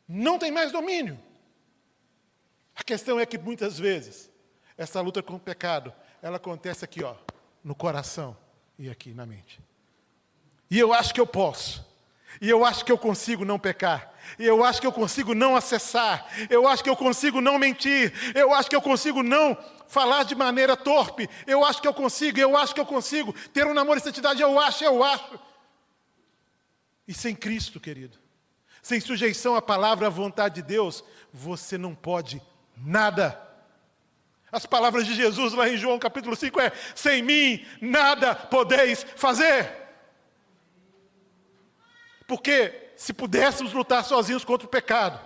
[0.08, 1.20] Não tem mais domínio.
[2.76, 4.30] A questão é que muitas vezes
[4.78, 7.16] essa luta com o pecado, ela acontece aqui, ó,
[7.64, 8.36] no coração
[8.78, 9.60] e aqui na mente.
[10.70, 11.86] E eu acho que eu posso.
[12.42, 14.14] E eu acho que eu consigo não pecar.
[14.38, 16.26] Eu acho que eu consigo não acessar.
[16.50, 18.14] Eu acho que eu consigo não mentir.
[18.34, 19.58] Eu acho que eu consigo não
[19.88, 21.30] falar de maneira torpe.
[21.46, 24.42] Eu acho que eu consigo, eu acho que eu consigo ter um namoro em santidade.
[24.42, 25.40] Eu acho, eu acho.
[27.08, 28.18] E sem Cristo, querido,
[28.82, 32.42] sem sujeição à palavra, à vontade de Deus, você não pode
[32.78, 33.42] nada.
[34.52, 39.86] As palavras de Jesus lá em João capítulo 5 é: sem mim nada podeis fazer.
[42.28, 45.20] Porque se pudéssemos lutar sozinhos contra o pecado,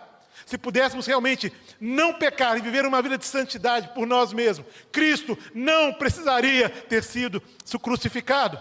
[0.46, 5.38] se pudéssemos realmente não pecar e viver uma vida de santidade por nós mesmos, Cristo
[5.54, 7.42] não precisaria ter sido
[7.82, 8.60] crucificado.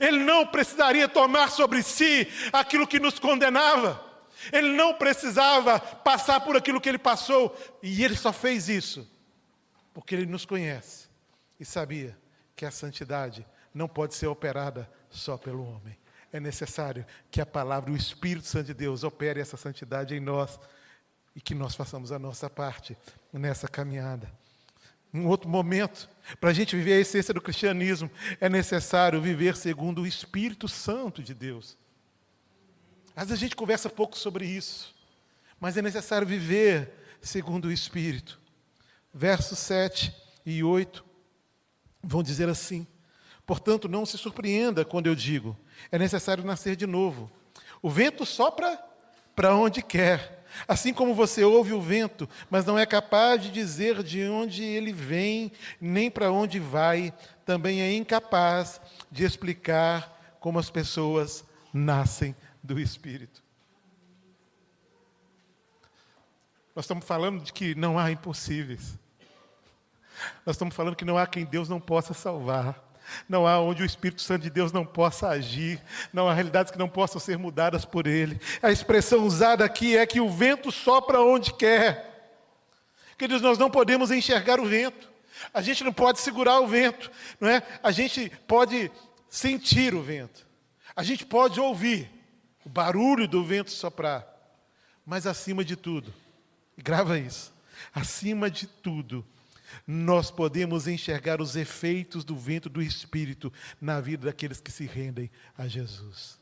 [0.00, 4.04] Ele não precisaria tomar sobre si aquilo que nos condenava.
[4.52, 7.56] Ele não precisava passar por aquilo que ele passou.
[7.82, 9.08] E ele só fez isso
[9.92, 11.08] porque ele nos conhece
[11.58, 12.16] e sabia
[12.54, 15.98] que a santidade não pode ser operada só pelo homem.
[16.32, 20.58] É necessário que a palavra, o Espírito Santo de Deus, opere essa santidade em nós
[21.34, 22.96] e que nós façamos a nossa parte
[23.32, 24.30] nessa caminhada.
[25.12, 28.10] Um outro momento, para a gente viver a essência do cristianismo,
[28.40, 31.78] é necessário viver segundo o Espírito Santo de Deus.
[33.16, 34.94] Às vezes a gente conversa pouco sobre isso,
[35.58, 38.38] mas é necessário viver segundo o Espírito.
[39.12, 40.14] Versos 7
[40.44, 41.04] e 8
[42.02, 42.86] vão dizer assim:
[43.48, 45.56] Portanto, não se surpreenda quando eu digo,
[45.90, 47.32] é necessário nascer de novo.
[47.80, 48.78] O vento sopra
[49.34, 50.44] para onde quer.
[50.68, 54.92] Assim como você ouve o vento, mas não é capaz de dizer de onde ele
[54.92, 57.10] vem, nem para onde vai,
[57.46, 63.42] também é incapaz de explicar como as pessoas nascem do Espírito.
[66.76, 68.98] Nós estamos falando de que não há impossíveis.
[70.44, 72.87] Nós estamos falando que não há quem Deus não possa salvar.
[73.28, 75.80] Não há onde o Espírito Santo de Deus não possa agir.
[76.12, 78.40] Não há realidades que não possam ser mudadas por Ele.
[78.62, 82.08] A expressão usada aqui é que o vento sopra onde quer.
[83.16, 85.08] Queridos, nós não podemos enxergar o vento.
[85.52, 87.62] A gente não pode segurar o vento, não é?
[87.82, 88.90] A gente pode
[89.28, 90.46] sentir o vento.
[90.94, 92.10] A gente pode ouvir,
[92.64, 94.26] o barulho do vento soprar.
[95.06, 96.12] Mas acima de tudo,
[96.76, 97.52] grava isso,
[97.94, 99.24] acima de tudo,
[99.86, 105.30] nós podemos enxergar os efeitos do vento do Espírito na vida daqueles que se rendem
[105.56, 106.38] a Jesus.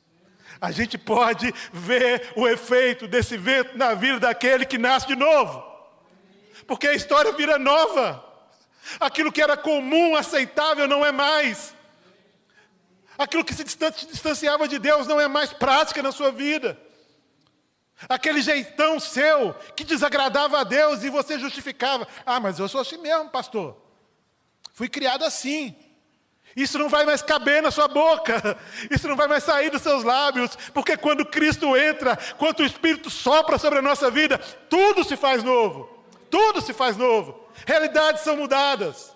[0.60, 5.62] A gente pode ver o efeito desse vento na vida daquele que nasce de novo,
[6.66, 8.24] porque a história vira nova.
[9.00, 11.74] Aquilo que era comum, aceitável, não é mais.
[13.18, 16.78] Aquilo que se distanciava de Deus não é mais prática na sua vida.
[18.08, 22.06] Aquele jeitão seu que desagradava a Deus e você justificava.
[22.26, 23.76] Ah, mas eu sou assim mesmo, pastor.
[24.74, 25.74] Fui criado assim.
[26.54, 28.58] Isso não vai mais caber na sua boca,
[28.90, 33.10] isso não vai mais sair dos seus lábios, porque quando Cristo entra, quando o Espírito
[33.10, 35.86] sopra sobre a nossa vida, tudo se faz novo,
[36.30, 39.14] tudo se faz novo, realidades são mudadas.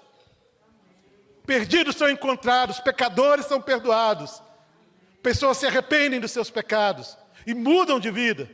[1.46, 4.42] Perdidos são encontrados, pecadores são perdoados.
[5.22, 7.16] Pessoas se arrependem dos seus pecados
[7.46, 8.48] e mudam de vida.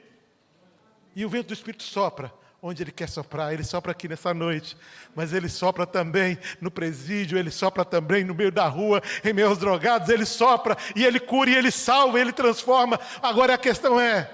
[1.16, 3.52] E o vento do Espírito sopra onde Ele quer soprar.
[3.52, 4.76] Ele sopra aqui nessa noite,
[5.14, 9.57] mas Ele sopra também no presídio, Ele sopra também no meio da rua, em aos
[9.57, 10.11] drogados.
[10.11, 13.00] Ele sopra e Ele cura e Ele salva, Ele transforma.
[13.22, 14.31] Agora a questão é: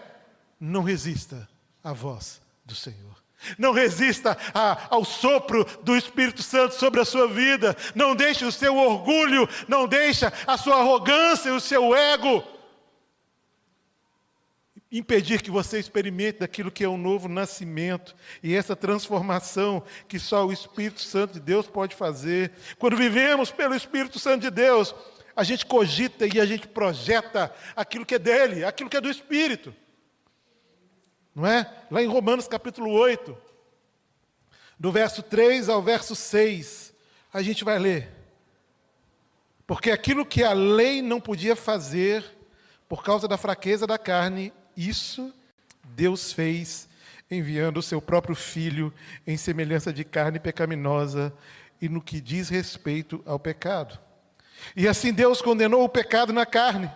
[0.59, 1.49] não resista
[1.85, 3.13] à voz do Senhor.
[3.59, 7.77] Não resista a, ao sopro do Espírito Santo sobre a sua vida.
[7.93, 12.45] Não deixe o seu orgulho, não deixe a sua arrogância e o seu ego
[14.93, 20.47] impedir que você experimente daquilo que é um novo nascimento e essa transformação que só
[20.47, 22.53] o Espírito Santo de Deus pode fazer.
[22.79, 24.95] Quando vivemos pelo Espírito Santo de Deus,
[25.35, 29.11] a gente cogita e a gente projeta aquilo que é dele, aquilo que é do
[29.11, 29.75] Espírito.
[31.35, 31.73] Não é?
[31.91, 33.35] Lá em Romanos capítulo 8,
[34.79, 36.93] do verso 3 ao verso 6,
[37.33, 38.11] a gente vai ler.
[39.67, 42.23] Porque aquilo que a lei não podia fazer,
[42.87, 45.33] por causa da fraqueza da carne, isso
[45.85, 46.89] Deus fez
[47.31, 48.93] enviando o seu próprio filho
[49.27, 51.33] em semelhança de carne pecaminosa
[51.81, 53.99] e no que diz respeito ao pecado.
[54.77, 56.91] E assim Deus condenou o pecado na carne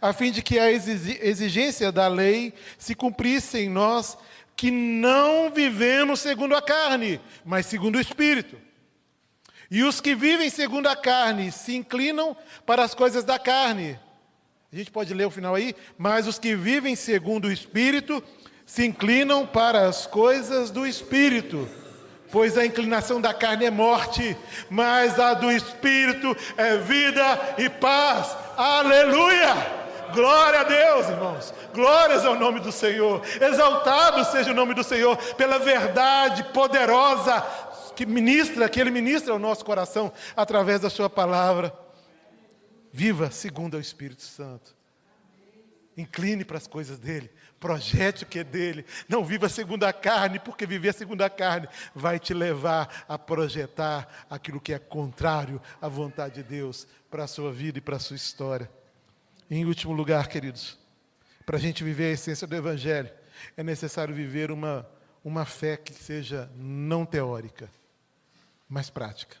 [0.00, 4.16] a fim de que a exigência da lei se cumprisse em nós,
[4.56, 8.56] que não vivemos segundo a carne, mas segundo o Espírito.
[9.70, 12.36] E os que vivem segundo a carne se inclinam
[12.66, 13.98] para as coisas da carne.
[14.72, 15.76] A gente pode ler o final aí?
[15.98, 18.24] Mas os que vivem segundo o Espírito
[18.64, 21.68] se inclinam para as coisas do Espírito.
[22.30, 24.34] Pois a inclinação da carne é morte,
[24.70, 28.34] mas a do Espírito é vida e paz.
[28.56, 29.82] Aleluia!
[30.14, 31.52] Glória a Deus, irmãos.
[31.74, 33.20] Glórias ao nome do Senhor.
[33.42, 37.44] Exaltado seja o nome do Senhor pela verdade poderosa
[37.94, 41.74] que ministra, que Ele ministra ao nosso coração através da Sua palavra.
[42.92, 44.76] Viva segundo o Espírito Santo.
[45.96, 47.30] Incline para as coisas dele,
[47.62, 48.84] Projete o que é dele.
[49.08, 54.26] Não viva segundo a carne, porque viver segundo a carne vai te levar a projetar
[54.28, 58.00] aquilo que é contrário à vontade de Deus para a sua vida e para a
[58.00, 58.68] sua história.
[59.48, 60.76] E em último lugar, queridos,
[61.46, 63.12] para a gente viver a essência do Evangelho,
[63.56, 64.84] é necessário viver uma,
[65.24, 67.70] uma fé que seja não teórica,
[68.68, 69.36] mas prática.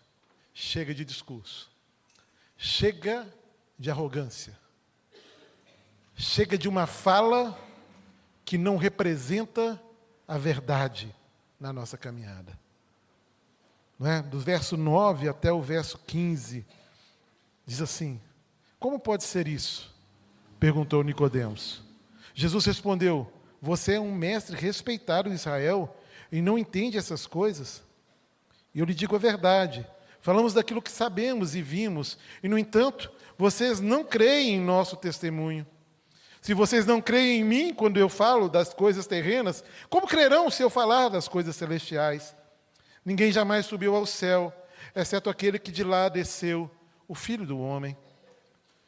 [0.54, 1.68] Chega de discurso.
[2.56, 3.26] Chega
[3.82, 4.56] de arrogância.
[6.14, 7.58] Chega de uma fala
[8.44, 9.82] que não representa
[10.26, 11.12] a verdade
[11.58, 12.56] na nossa caminhada.
[13.98, 14.22] Não é?
[14.22, 16.64] Do verso 9 até o verso 15,
[17.66, 18.20] diz assim:
[18.78, 19.92] Como pode ser isso?
[20.60, 21.82] perguntou Nicodemos.
[22.34, 25.92] Jesus respondeu: Você é um mestre respeitado em Israel
[26.30, 27.82] e não entende essas coisas?
[28.72, 29.84] E eu lhe digo a verdade.
[30.20, 33.10] Falamos daquilo que sabemos e vimos, e no entanto,
[33.42, 35.66] vocês não creem em nosso testemunho.
[36.40, 40.62] Se vocês não creem em mim quando eu falo das coisas terrenas, como crerão se
[40.62, 42.36] eu falar das coisas celestiais?
[43.04, 44.52] Ninguém jamais subiu ao céu,
[44.94, 46.70] exceto aquele que de lá desceu,
[47.08, 47.96] o filho do homem.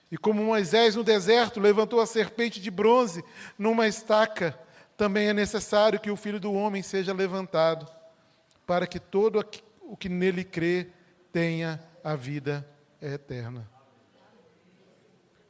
[0.09, 3.24] E como Moisés no deserto levantou a serpente de bronze
[3.59, 4.57] numa estaca,
[4.96, 7.90] também é necessário que o filho do homem seja levantado,
[8.64, 9.44] para que todo
[9.82, 10.86] o que nele crê
[11.32, 12.64] tenha a vida
[13.02, 13.74] eterna.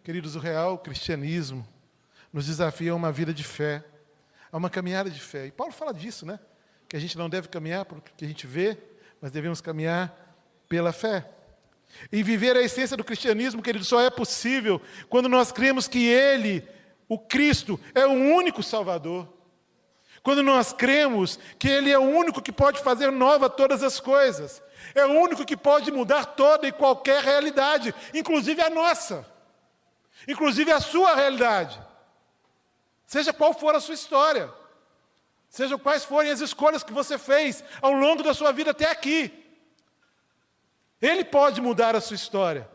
[0.05, 1.66] Queridos, o real cristianismo
[2.30, 3.82] nos desafia a uma vida de fé,
[4.52, 5.46] a uma caminhada de fé.
[5.46, 6.38] E Paulo fala disso, né?
[6.86, 8.76] Que a gente não deve caminhar pelo que a gente vê,
[9.18, 10.14] mas devemos caminhar
[10.68, 11.26] pela fé.
[12.12, 14.78] E viver a essência do cristianismo, querido, só é possível
[15.09, 16.62] quando nós cremos que Ele,
[17.09, 19.26] o Cristo, é o único Salvador.
[20.22, 24.62] Quando nós cremos que Ele é o único que pode fazer nova todas as coisas.
[24.94, 29.32] É o único que pode mudar toda e qualquer realidade, inclusive a nossa,
[30.27, 31.81] inclusive a sua realidade.
[33.07, 34.53] Seja qual for a sua história,
[35.49, 39.33] sejam quais forem as escolhas que você fez ao longo da sua vida até aqui,
[41.01, 42.68] Ele pode mudar a sua história.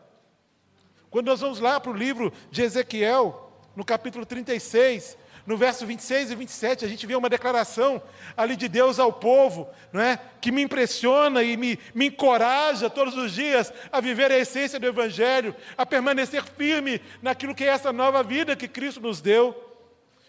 [1.10, 6.30] Quando nós vamos lá para o livro de Ezequiel, no capítulo 36, no verso 26
[6.30, 8.02] e 27, a gente vê uma declaração
[8.36, 10.18] ali de Deus ao povo, não é?
[10.40, 14.86] que me impressiona e me, me encoraja todos os dias a viver a essência do
[14.86, 19.54] Evangelho, a permanecer firme naquilo que é essa nova vida que Cristo nos deu.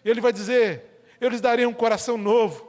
[0.04, 2.68] Ele vai dizer: Eu lhes darei um coração novo,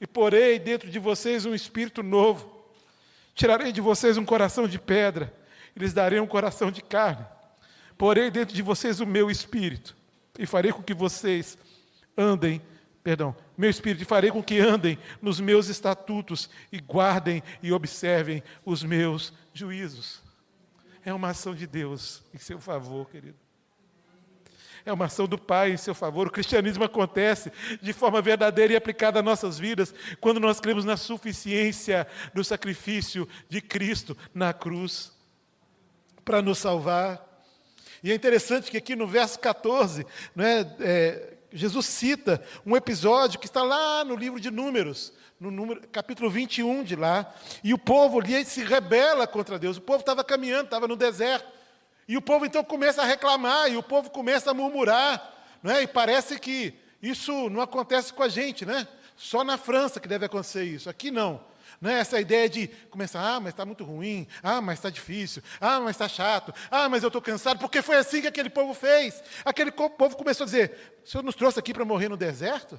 [0.00, 2.56] e porei dentro de vocês um espírito novo.
[3.34, 5.32] Tirarei de vocês um coração de pedra,
[5.76, 7.24] e lhes darei um coração de carne.
[7.96, 9.96] Porei dentro de vocês o meu espírito,
[10.38, 11.58] e farei com que vocês
[12.16, 12.62] andem,
[13.02, 18.42] perdão, meu espírito, e farei com que andem nos meus estatutos, e guardem e observem
[18.64, 20.22] os meus juízos.
[21.04, 23.36] É uma ação de Deus em seu favor, querido.
[24.84, 26.28] É uma ação do Pai em seu favor.
[26.28, 30.96] O cristianismo acontece de forma verdadeira e aplicada às nossas vidas quando nós cremos na
[30.96, 35.12] suficiência do sacrifício de Cristo na cruz
[36.24, 37.27] para nos salvar.
[38.02, 43.46] E é interessante que aqui no verso 14, né, é, Jesus cita um episódio que
[43.46, 47.32] está lá no livro de Números, no número, capítulo 21 de lá,
[47.62, 49.76] e o povo ali se rebela contra Deus.
[49.76, 51.46] O povo estava caminhando, estava no deserto.
[52.06, 55.82] E o povo então começa a reclamar, e o povo começa a murmurar, né?
[55.82, 58.88] e parece que isso não acontece com a gente, né?
[59.16, 61.40] Só na França que deve acontecer isso, aqui não.
[61.80, 62.00] Né?
[62.00, 65.90] Essa ideia de começar, ah, mas está muito ruim, ah, mas está difícil, ah, mas
[65.90, 69.22] está chato, ah, mas eu estou cansado, porque foi assim que aquele povo fez.
[69.44, 72.78] Aquele povo começou a dizer: o Senhor nos trouxe aqui para morrer no deserto?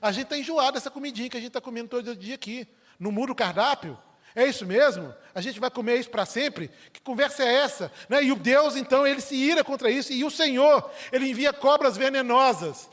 [0.00, 2.68] A gente está enjoado dessa comidinha que a gente está comendo todo dia aqui.
[2.98, 3.98] No muro cardápio,
[4.34, 5.14] é isso mesmo?
[5.34, 6.70] A gente vai comer isso para sempre?
[6.92, 7.90] Que conversa é essa?
[8.06, 8.24] Né?
[8.24, 11.96] E o Deus, então, ele se ira contra isso, e o Senhor, ele envia cobras
[11.96, 12.90] venenosas.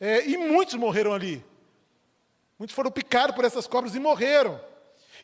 [0.00, 1.44] É, e muitos morreram ali.
[2.58, 4.60] Muitos foram picados por essas cobras e morreram.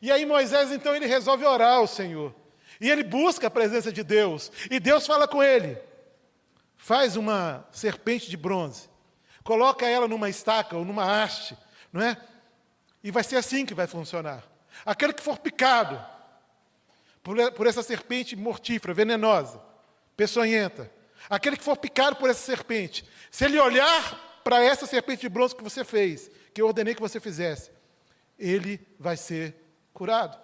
[0.01, 2.33] E aí Moisés, então, ele resolve orar ao Senhor.
[2.79, 4.51] E ele busca a presença de Deus.
[4.69, 5.77] E Deus fala com ele:
[6.75, 8.89] faz uma serpente de bronze,
[9.43, 11.57] coloca ela numa estaca ou numa haste,
[11.91, 12.17] não é?
[13.03, 14.43] E vai ser assim que vai funcionar.
[14.85, 16.03] Aquele que for picado
[17.23, 19.61] por, por essa serpente mortífera, venenosa,
[20.17, 20.91] peçonhenta,
[21.29, 25.55] aquele que for picado por essa serpente, se ele olhar para essa serpente de bronze
[25.55, 27.69] que você fez, que eu ordenei que você fizesse,
[28.39, 29.53] ele vai ser
[29.93, 30.39] curado.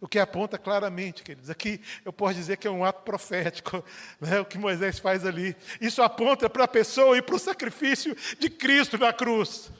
[0.00, 3.84] O que aponta claramente, queridos, aqui eu posso dizer que é um ato profético,
[4.20, 5.54] né, o que Moisés faz ali.
[5.80, 9.70] Isso aponta para a pessoa e para o sacrifício de Cristo na cruz.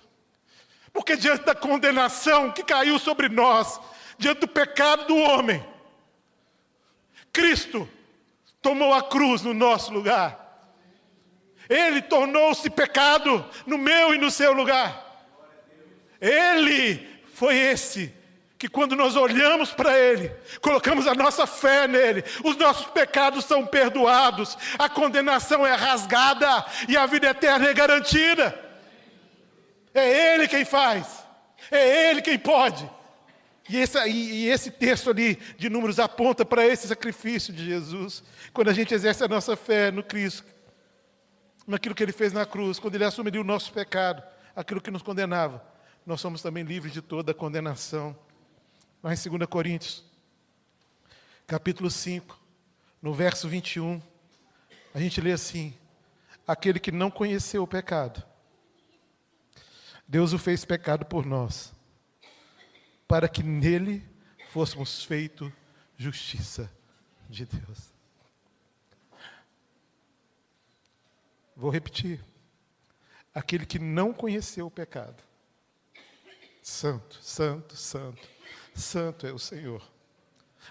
[0.93, 3.81] Porque diante da condenação que caiu sobre nós,
[4.17, 5.67] diante do pecado do homem,
[7.33, 7.89] Cristo
[8.63, 10.44] tomou a cruz no nosso lugar.
[11.69, 15.03] Ele tornou-se pecado no meu e no seu lugar.
[16.21, 18.13] Ele foi esse
[18.57, 23.67] que quando nós olhamos para Ele, colocamos a nossa fé nele, os nossos pecados são
[23.67, 28.59] perdoados, a condenação é rasgada e a vida eterna é garantida.
[29.93, 31.07] É Ele quem faz,
[31.71, 32.89] é Ele quem pode.
[33.69, 38.69] E esse, e esse texto ali de Números aponta para esse sacrifício de Jesus, quando
[38.69, 40.54] a gente exerce a nossa fé no Cristo,
[41.67, 44.23] naquilo que Ele fez na cruz, quando Ele assumiu o nosso pecado,
[44.55, 45.65] aquilo que nos condenava,
[46.07, 48.17] nós somos também livres de toda a condenação.
[49.03, 50.05] Mas em 2 Coríntios,
[51.47, 52.39] capítulo 5,
[53.01, 54.01] no verso 21,
[54.95, 55.75] a gente lê assim:
[56.47, 58.23] Aquele que não conheceu o pecado,
[60.07, 61.75] Deus o fez pecado por nós
[63.07, 64.05] para que nele
[64.51, 65.53] fôssemos feito
[65.97, 66.71] justiça
[67.29, 67.94] de Deus.
[71.57, 72.21] Vou repetir.
[73.35, 75.23] Aquele que não conheceu o pecado.
[76.63, 78.29] Santo, santo, santo.
[78.75, 79.83] Santo é o Senhor.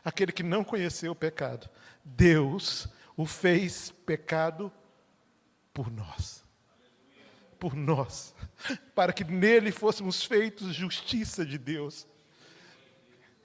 [0.04, 1.70] Aquele que não conheceu o pecado.
[2.04, 4.72] Deus o fez pecado
[5.74, 6.44] por nós.
[7.60, 8.34] Por nós.
[8.96, 12.08] Para que nele fôssemos feitos justiça de Deus.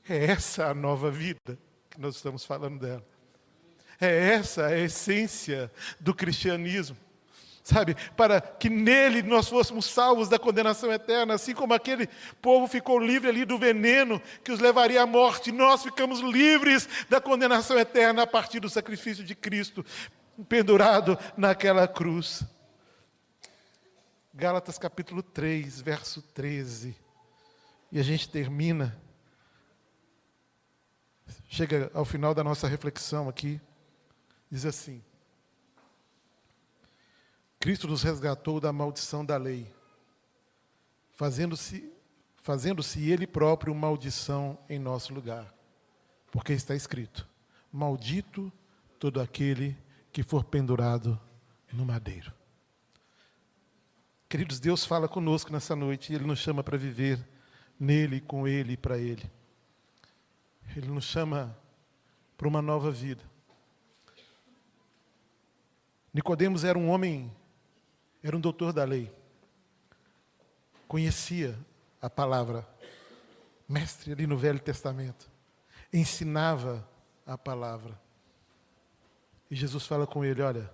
[0.09, 1.59] É essa a nova vida
[1.91, 3.07] que nós estamos falando dela.
[4.01, 5.70] É essa a essência
[6.01, 6.97] do cristianismo.
[7.68, 12.08] Sabe, para que nele nós fôssemos salvos da condenação eterna, assim como aquele
[12.40, 17.20] povo ficou livre ali do veneno que os levaria à morte, nós ficamos livres da
[17.20, 19.84] condenação eterna a partir do sacrifício de Cristo,
[20.48, 22.42] pendurado naquela cruz.
[24.32, 26.96] Gálatas capítulo 3, verso 13.
[27.92, 28.98] E a gente termina
[31.50, 33.60] chega ao final da nossa reflexão aqui,
[34.50, 35.02] diz assim:
[37.59, 39.72] Cristo nos resgatou da maldição da lei,
[41.12, 41.92] fazendo-se
[42.36, 45.52] fazendo-se ele próprio maldição em nosso lugar.
[46.30, 47.28] Porque está escrito:
[47.70, 48.50] Maldito
[48.98, 49.76] todo aquele
[50.12, 51.20] que for pendurado
[51.72, 52.32] no madeiro.
[54.28, 57.26] Queridos, Deus fala conosco nessa noite e Ele nos chama para viver
[57.78, 59.30] nele, com Ele e para Ele.
[60.76, 61.56] Ele nos chama
[62.36, 63.22] para uma nova vida.
[66.12, 67.30] Nicodemos era um homem,
[68.22, 69.12] era um doutor da lei.
[70.86, 71.58] Conhecia
[72.00, 72.66] a palavra,
[73.68, 75.30] mestre ali no Velho Testamento.
[75.92, 76.86] Ensinava
[77.26, 78.00] a palavra.
[79.50, 80.70] E Jesus fala com ele: Olha,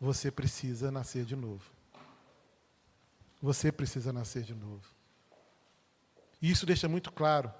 [0.00, 1.70] você precisa nascer de novo.
[3.40, 4.86] Você precisa nascer de novo.
[6.40, 7.52] E isso deixa muito claro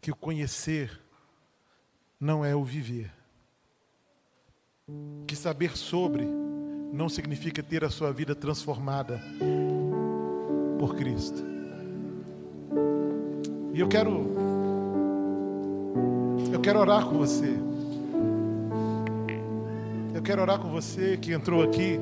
[0.00, 1.00] que o conhecer
[2.18, 3.12] não é o viver.
[5.26, 6.26] Que saber sobre
[6.92, 9.20] não significa ter a sua vida transformada
[10.78, 11.44] por Cristo.
[13.72, 14.26] E eu quero
[16.52, 17.54] eu quero orar com você.
[20.14, 21.98] Eu quero orar com você que entrou aqui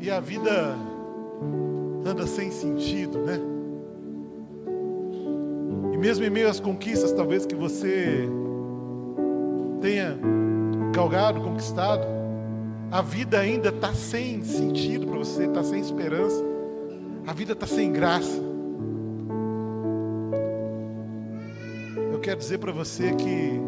[0.00, 0.76] e a vida
[2.04, 3.54] anda sem sentido, né?
[6.04, 8.28] mesmo em meio às conquistas, talvez que você
[9.80, 10.18] tenha
[10.94, 12.06] galgado, conquistado,
[12.90, 16.42] a vida ainda está sem sentido para você, está sem esperança,
[17.26, 18.40] a vida está sem graça.
[22.12, 23.60] Eu quero dizer para você que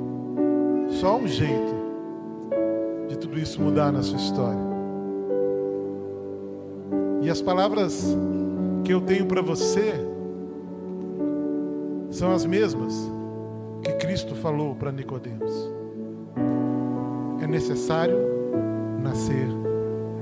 [1.00, 1.74] só um jeito
[3.08, 4.66] de tudo isso mudar na sua história.
[7.22, 8.16] E as palavras
[8.84, 9.94] que eu tenho para você
[12.08, 12.94] são as mesmas
[13.82, 15.75] que Cristo falou para Nicodemos.
[17.46, 18.18] É necessário
[19.00, 19.46] nascer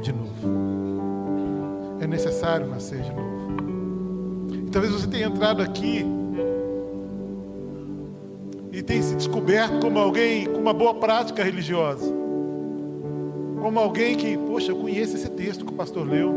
[0.03, 1.99] de novo.
[1.99, 4.67] É necessário nascer de novo.
[4.67, 6.05] E talvez você tenha entrado aqui
[8.71, 12.13] e tenha se descoberto como alguém com uma boa prática religiosa.
[13.59, 16.31] Como alguém que, poxa, eu conheço esse texto que o pastor leu.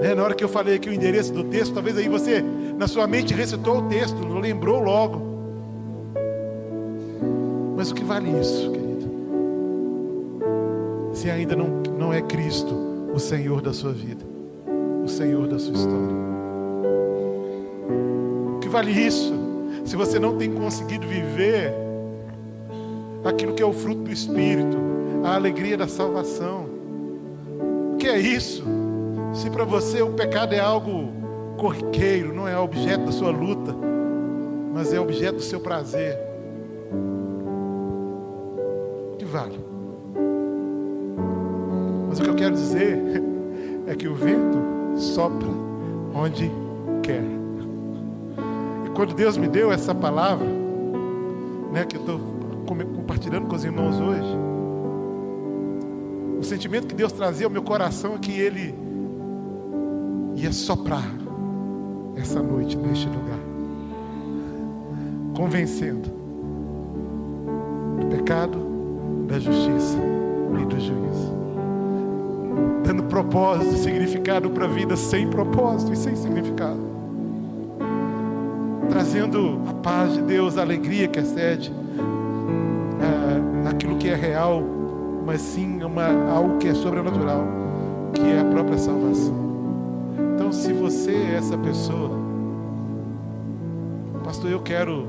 [0.00, 2.42] É, na hora que eu falei aqui o endereço do texto, talvez aí você
[2.78, 5.20] na sua mente recitou o texto, lembrou logo.
[7.76, 8.85] Mas o que vale isso, querido?
[11.16, 12.74] Se ainda não, não é Cristo
[13.14, 14.22] o Senhor da sua vida,
[15.02, 16.14] o Senhor da sua história.
[18.54, 19.32] O que vale isso?
[19.86, 21.72] Se você não tem conseguido viver
[23.24, 24.76] aquilo que é o fruto do Espírito,
[25.24, 26.66] a alegria da salvação.
[27.94, 28.62] O que é isso?
[29.32, 31.08] Se para você o pecado é algo
[31.56, 33.74] corriqueiro, não é objeto da sua luta,
[34.74, 36.18] mas é objeto do seu prazer.
[39.18, 39.75] Que vale.
[42.16, 42.98] Mas o que eu quero dizer
[43.86, 44.58] é que o vento
[44.96, 45.48] sopra
[46.14, 46.50] onde
[47.02, 47.22] quer.
[48.86, 50.46] E quando Deus me deu essa palavra,
[51.70, 52.18] né, que eu estou
[52.66, 54.34] compartilhando com os irmãos hoje,
[56.40, 58.74] o sentimento que Deus trazia ao meu coração é que Ele
[60.36, 61.04] ia soprar
[62.16, 63.40] essa noite neste lugar,
[65.36, 66.08] convencendo
[68.00, 68.58] do pecado,
[69.28, 69.98] da justiça
[70.62, 71.35] e do juízo,
[72.84, 76.78] dando propósito, significado para a vida sem propósito e sem significado,
[78.88, 81.72] trazendo a paz de Deus, a alegria que excede
[83.00, 84.62] é, aquilo que é real,
[85.26, 87.44] mas sim uma, algo que é sobrenatural,
[88.14, 89.34] que é a própria salvação.
[90.34, 92.10] Então, se você é essa pessoa,
[94.24, 95.06] pastor, eu quero,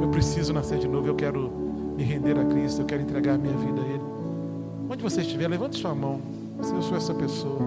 [0.00, 1.52] eu preciso nascer de novo, eu quero
[1.96, 4.02] me render a Cristo, eu quero entregar minha vida a Ele.
[4.88, 6.37] Onde você estiver, levante sua mão.
[6.60, 7.58] Se eu sou essa pessoa.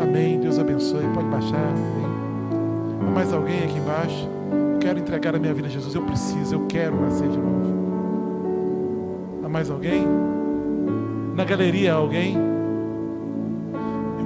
[0.00, 0.40] Amém.
[0.40, 1.04] Deus abençoe.
[1.14, 1.56] Pode baixar.
[1.56, 3.08] Amém.
[3.08, 4.28] Há mais alguém aqui embaixo?
[4.74, 5.94] Eu quero entregar a minha vida a Jesus.
[5.94, 7.78] Eu preciso, eu quero nascer de novo.
[9.44, 10.06] Há mais alguém?
[11.34, 12.48] Na galeria, alguém?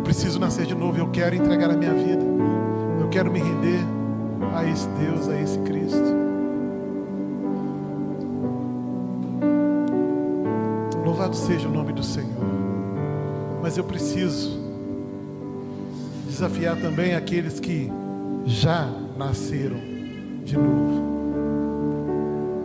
[0.02, 2.22] preciso nascer de novo, eu quero entregar a minha vida,
[3.00, 3.80] eu quero me render
[4.54, 6.20] a esse Deus, a esse Cristo.
[11.02, 12.28] Louvado seja o nome do Senhor,
[13.62, 14.60] mas eu preciso
[16.26, 17.88] desafiar também aqueles que
[18.44, 19.76] já nasceram
[20.44, 21.00] de novo,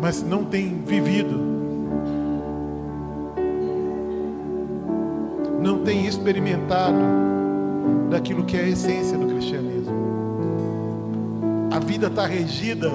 [0.02, 1.40] mas não têm vivido,
[5.62, 6.98] não têm experimentado
[8.10, 9.96] daquilo que é a essência do cristianismo.
[11.72, 12.90] A vida está regida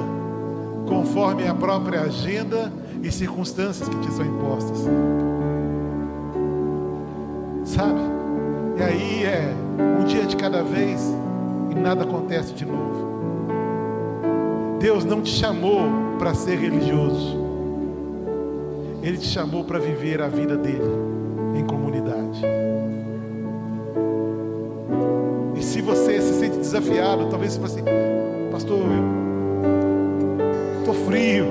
[0.88, 4.88] conforme a própria agenda e circunstâncias que te são impostas.
[10.72, 11.00] Vez
[11.70, 13.12] e nada acontece de novo.
[14.80, 15.82] Deus não te chamou
[16.18, 17.40] para ser religioso.
[19.02, 20.90] Ele te chamou para viver a vida dele
[21.56, 22.42] em comunidade.
[26.72, 28.78] desafiado, talvez você fale assim, pastor,
[30.74, 31.46] eu estou frio,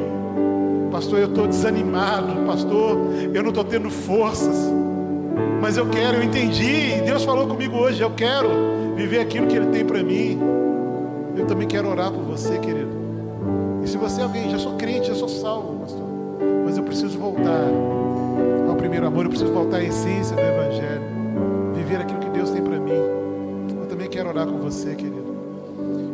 [0.91, 2.97] pastor, eu estou desanimado, pastor,
[3.31, 4.57] eu não estou tendo forças,
[5.61, 8.49] mas eu quero, eu entendi, Deus falou comigo hoje, eu quero
[8.95, 10.39] viver aquilo que Ele tem para mim.
[11.35, 12.91] Eu também quero orar por você, querido.
[13.83, 16.07] E se você é alguém, já sou crente, já sou salvo, pastor,
[16.65, 17.67] mas eu preciso voltar
[18.69, 21.01] ao primeiro amor, eu preciso voltar à essência do Evangelho,
[21.73, 22.91] viver aquilo que Deus tem para mim.
[23.81, 25.31] Eu também quero orar com você, querido.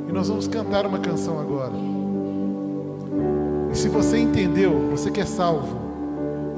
[0.08, 1.74] E nós vamos cantar uma canção agora.
[3.72, 5.78] E se você entendeu, você que é salvo,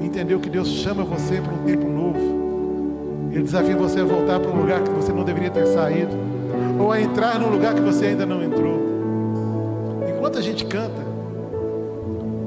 [0.00, 2.39] entendeu que Deus chama você para um tempo novo,
[3.30, 6.12] Ele desafia você a voltar para um lugar que você não deveria ter saído,
[6.78, 8.78] ou a entrar num lugar que você ainda não entrou.
[10.08, 11.02] Enquanto a gente canta,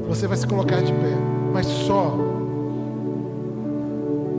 [0.07, 1.17] você vai se colocar de pé,
[1.53, 2.17] mas só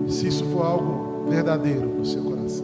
[0.09, 2.64] se isso for algo verdadeiro no seu coração.